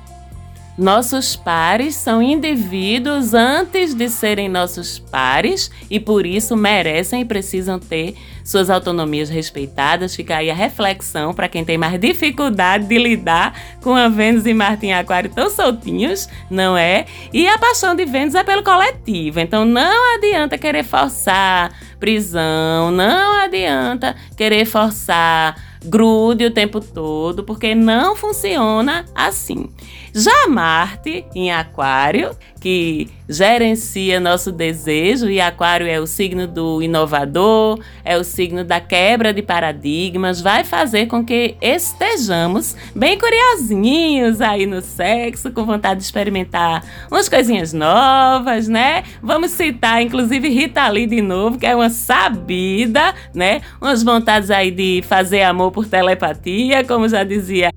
nossos 0.80 1.36
pares 1.36 1.94
são 1.94 2.22
indivíduos 2.22 3.34
antes 3.34 3.94
de 3.94 4.08
serem 4.08 4.48
nossos 4.48 4.98
pares 4.98 5.70
e 5.90 6.00
por 6.00 6.26
isso 6.26 6.56
merecem 6.56 7.22
e 7.22 7.26
precisam 7.26 7.78
ter 7.78 8.16
suas 8.46 8.70
autonomias 8.70 9.30
respeitadas. 9.30 10.16
Fica 10.16 10.38
aí 10.38 10.50
a 10.50 10.54
reflexão 10.54 11.34
para 11.34 11.50
quem 11.50 11.66
tem 11.66 11.78
mais 11.78 12.00
dificuldade 12.00 12.88
de 12.88 12.98
lidar 12.98 13.54
com 13.82 13.94
a 13.94 14.08
Vênus 14.08 14.46
e 14.46 14.54
Marte 14.54 14.86
em 14.86 14.94
Aquário 14.94 15.30
tão 15.30 15.50
soltinhos, 15.50 16.30
não 16.50 16.78
é? 16.78 17.06
E 17.34 17.46
a 17.46 17.58
paixão 17.58 17.94
de 17.94 18.06
Vênus 18.06 18.34
é 18.34 18.44
pelo 18.46 18.64
coletivo, 18.64 19.42
então 19.42 19.66
não 19.66 20.16
adianta 20.16 20.58
querer 20.58 20.86
forçar 20.86 21.74
prisão, 22.00 22.90
não 22.90 23.44
adianta 23.44 24.16
querer 24.38 24.64
forçar 24.64 25.58
grude 25.84 26.46
o 26.46 26.52
tempo 26.52 26.80
todo, 26.82 27.44
porque 27.44 27.74
não 27.76 28.16
funciona 28.16 29.06
assim. 29.14 29.70
Já 30.14 30.48
Marte, 30.48 31.26
em 31.36 31.52
Aquário, 31.52 32.32
que 32.60 33.08
gerencia 33.28 34.20
nosso 34.20 34.52
desejo, 34.52 35.30
e 35.30 35.40
Aquário 35.40 35.88
é 35.88 36.00
o 36.00 36.08
signo 36.08 36.48
do 36.48 36.82
inovador, 36.82 37.80
é 38.04 38.18
o 38.18 38.24
signo 38.24 38.64
da 38.64 38.80
quebra 38.80 39.32
de 39.34 39.42
paradigmas, 39.42 40.42
vai 40.42 40.64
fazer 40.64 41.06
com 41.06 41.24
que 41.24 41.56
estejamos 41.62 42.76
bem 42.96 43.18
curiosinhos 43.18 44.42
aí 44.42 44.66
no 44.66 44.82
sexo, 44.82 45.52
com 45.52 45.66
vontade 45.66 46.00
de 46.00 46.06
experimentar 46.06 46.84
umas 47.10 47.30
coisinhas 47.30 47.72
novas, 47.72 48.68
né? 48.68 49.04
Vamos 49.22 49.52
citar, 49.52 50.02
inclusive, 50.02 50.50
Rita 50.50 50.88
Lee 50.90 51.06
de 51.06 51.22
novo, 51.22 51.58
que 51.58 51.66
é 51.66 51.76
uma 51.76 51.90
sabida, 51.90 53.14
né? 53.34 53.62
Umas 53.80 54.04
vontades 54.04 54.50
aí 54.50 54.72
de 54.72 55.04
fazer 55.08 55.44
amor 55.44 55.72
por 55.72 55.86
telepatia, 55.86 56.84
como 56.84 57.08
já 57.08 57.24
dizia 57.24 57.70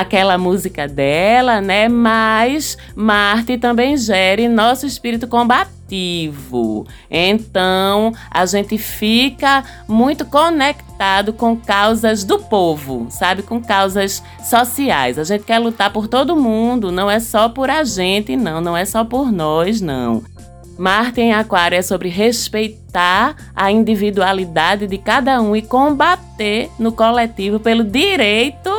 aquela 0.00 0.36
música 0.36 0.88
dela, 0.88 1.60
né? 1.60 1.88
Mas 1.88 2.76
Marte 2.96 3.56
também 3.56 3.96
gere 3.96 4.48
nosso 4.48 4.86
espírito 4.86 5.28
combativo. 5.28 6.86
Então, 7.08 8.12
a 8.30 8.44
gente 8.46 8.76
fica 8.76 9.62
muito 9.86 10.24
conectado 10.24 11.32
com 11.32 11.56
causas 11.56 12.24
do 12.24 12.40
povo, 12.40 13.06
sabe? 13.10 13.42
Com 13.42 13.62
causas 13.62 14.22
sociais. 14.42 15.18
A 15.18 15.24
gente 15.24 15.44
quer 15.44 15.58
lutar 15.58 15.92
por 15.92 16.08
todo 16.08 16.34
mundo, 16.34 16.90
não 16.90 17.08
é 17.08 17.20
só 17.20 17.48
por 17.48 17.70
a 17.70 17.84
gente, 17.84 18.34
não, 18.34 18.60
não 18.60 18.76
é 18.76 18.84
só 18.84 19.04
por 19.04 19.30
nós, 19.30 19.80
não. 19.80 20.24
Marte 20.76 21.20
em 21.20 21.32
Aquário 21.32 21.78
é 21.78 21.82
sobre 21.82 22.08
respeitar 22.08 23.36
a 23.54 23.70
individualidade 23.70 24.88
de 24.88 24.98
cada 24.98 25.40
um 25.40 25.54
e 25.54 25.62
combater 25.62 26.68
no 26.80 26.90
coletivo 26.90 27.60
pelo 27.60 27.84
direito 27.84 28.70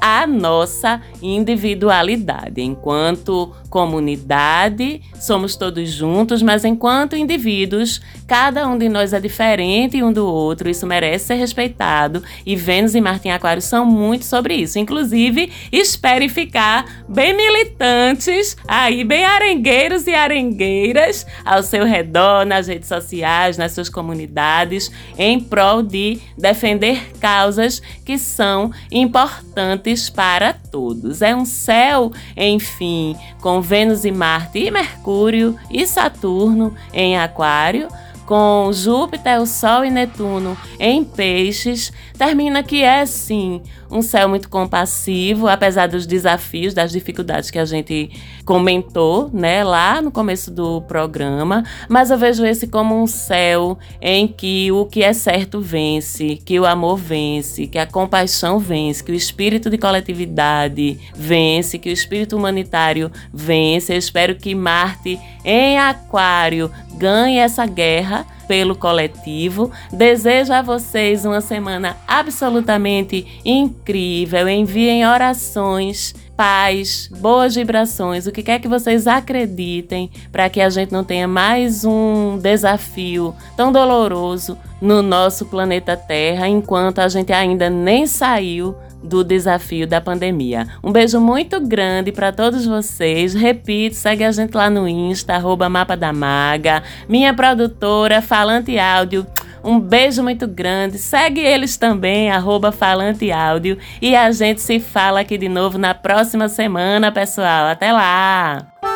a 0.00 0.26
nossa 0.26 1.00
individualidade. 1.20 2.62
Enquanto 2.62 3.52
comunidade, 3.68 5.00
somos 5.14 5.54
todos 5.56 5.88
juntos, 5.90 6.42
mas 6.42 6.64
enquanto 6.64 7.16
indivíduos, 7.16 8.00
cada 8.26 8.66
um 8.66 8.76
de 8.76 8.88
nós 8.88 9.12
é 9.12 9.20
diferente 9.20 10.02
um 10.02 10.12
do 10.12 10.26
outro, 10.26 10.68
isso 10.68 10.86
merece 10.86 11.26
ser 11.26 11.34
respeitado. 11.34 12.22
E 12.44 12.56
Vênus 12.56 12.94
e 12.94 13.00
Marte 13.00 13.28
em 13.28 13.32
Aquário 13.32 13.62
são 13.62 13.84
muito 13.84 14.24
sobre 14.24 14.54
isso. 14.54 14.78
Inclusive, 14.78 15.52
espere 15.70 16.28
ficar 16.28 17.04
bem 17.08 17.36
militantes, 17.36 18.56
aí 18.66 19.04
bem 19.04 19.24
arengueiros 19.24 20.06
e 20.06 20.14
arengueiras 20.14 21.26
ao 21.44 21.62
seu 21.62 21.84
redor, 21.84 22.44
nas 22.44 22.66
redes 22.66 22.88
sociais, 22.88 23.56
nas 23.56 23.72
suas 23.72 23.88
comunidades, 23.88 24.90
em 25.18 25.38
prol 25.38 25.82
de 25.82 26.18
defender 26.36 27.12
causas 27.20 27.80
que 28.04 28.18
são 28.18 28.72
importantes 28.90 29.89
para 30.10 30.52
todos. 30.52 31.22
É 31.22 31.34
um 31.34 31.44
céu, 31.44 32.12
enfim, 32.36 33.16
com 33.40 33.60
Vênus 33.60 34.04
e 34.04 34.12
Marte 34.12 34.58
e 34.58 34.70
Mercúrio 34.70 35.56
e 35.70 35.86
Saturno 35.86 36.74
em 36.92 37.18
Aquário, 37.18 37.88
com 38.30 38.70
Júpiter, 38.72 39.40
o 39.40 39.46
Sol 39.46 39.84
e 39.84 39.90
Netuno 39.90 40.56
em 40.78 41.02
Peixes, 41.02 41.92
termina 42.16 42.62
que 42.62 42.80
é 42.80 43.04
sim 43.04 43.60
um 43.90 44.02
céu 44.02 44.28
muito 44.28 44.48
compassivo, 44.48 45.48
apesar 45.48 45.88
dos 45.88 46.06
desafios, 46.06 46.72
das 46.72 46.92
dificuldades 46.92 47.50
que 47.50 47.58
a 47.58 47.64
gente 47.64 48.10
comentou, 48.50 49.30
né, 49.32 49.62
lá 49.62 50.02
no 50.02 50.10
começo 50.10 50.50
do 50.50 50.82
programa, 50.82 51.62
mas 51.88 52.10
eu 52.10 52.18
vejo 52.18 52.44
esse 52.44 52.66
como 52.66 53.00
um 53.00 53.06
céu 53.06 53.78
em 54.02 54.26
que 54.26 54.72
o 54.72 54.86
que 54.86 55.04
é 55.04 55.12
certo 55.12 55.60
vence, 55.60 56.34
que 56.44 56.58
o 56.58 56.66
amor 56.66 56.96
vence, 56.96 57.68
que 57.68 57.78
a 57.78 57.86
compaixão 57.86 58.58
vence, 58.58 59.04
que 59.04 59.12
o 59.12 59.14
espírito 59.14 59.70
de 59.70 59.78
coletividade 59.78 60.98
vence, 61.14 61.78
que 61.78 61.90
o 61.90 61.92
espírito 61.92 62.36
humanitário 62.36 63.12
vence. 63.32 63.92
Eu 63.92 63.98
espero 63.98 64.34
que 64.34 64.52
Marte 64.52 65.16
em 65.44 65.78
Aquário 65.78 66.72
ganhe 66.94 67.38
essa 67.38 67.64
guerra 67.66 68.26
pelo 68.48 68.74
coletivo. 68.74 69.70
Desejo 69.92 70.52
a 70.52 70.60
vocês 70.60 71.24
uma 71.24 71.40
semana 71.40 71.96
absolutamente 72.08 73.24
incrível. 73.44 74.48
Enviem 74.48 75.06
orações, 75.06 76.16
paz, 76.40 77.10
boas 77.20 77.54
vibrações, 77.54 78.26
o 78.26 78.32
que 78.32 78.42
quer 78.42 78.58
que 78.58 78.66
vocês 78.66 79.06
acreditem, 79.06 80.10
para 80.32 80.48
que 80.48 80.58
a 80.58 80.70
gente 80.70 80.90
não 80.90 81.04
tenha 81.04 81.28
mais 81.28 81.84
um 81.84 82.38
desafio 82.38 83.34
tão 83.58 83.70
doloroso 83.70 84.56
no 84.80 85.02
nosso 85.02 85.44
planeta 85.44 85.98
Terra, 85.98 86.48
enquanto 86.48 87.00
a 87.00 87.08
gente 87.08 87.30
ainda 87.30 87.68
nem 87.68 88.06
saiu 88.06 88.74
do 89.02 89.22
desafio 89.22 89.86
da 89.86 90.00
pandemia. 90.00 90.66
Um 90.82 90.90
beijo 90.90 91.20
muito 91.20 91.60
grande 91.60 92.10
para 92.10 92.32
todos 92.32 92.64
vocês. 92.64 93.34
Repito, 93.34 93.96
segue 93.96 94.24
a 94.24 94.32
gente 94.32 94.54
lá 94.54 94.70
no 94.70 94.88
Insta, 94.88 95.34
arroba 95.34 95.68
Mapa 95.68 95.94
da 95.94 96.10
Maga, 96.10 96.82
minha 97.06 97.34
produtora, 97.34 98.22
Falante 98.22 98.78
Áudio. 98.78 99.26
Um 99.62 99.78
beijo 99.78 100.22
muito 100.22 100.46
grande. 100.46 100.98
Segue 100.98 101.40
eles 101.40 101.76
também, 101.76 102.30
arroba 102.30 102.72
Falante 102.72 103.30
Áudio. 103.30 103.78
E 104.00 104.16
a 104.16 104.30
gente 104.32 104.60
se 104.60 104.80
fala 104.80 105.20
aqui 105.20 105.36
de 105.38 105.48
novo 105.48 105.78
na 105.78 105.94
próxima 105.94 106.48
semana, 106.48 107.12
pessoal. 107.12 107.66
Até 107.66 107.92
lá! 107.92 108.89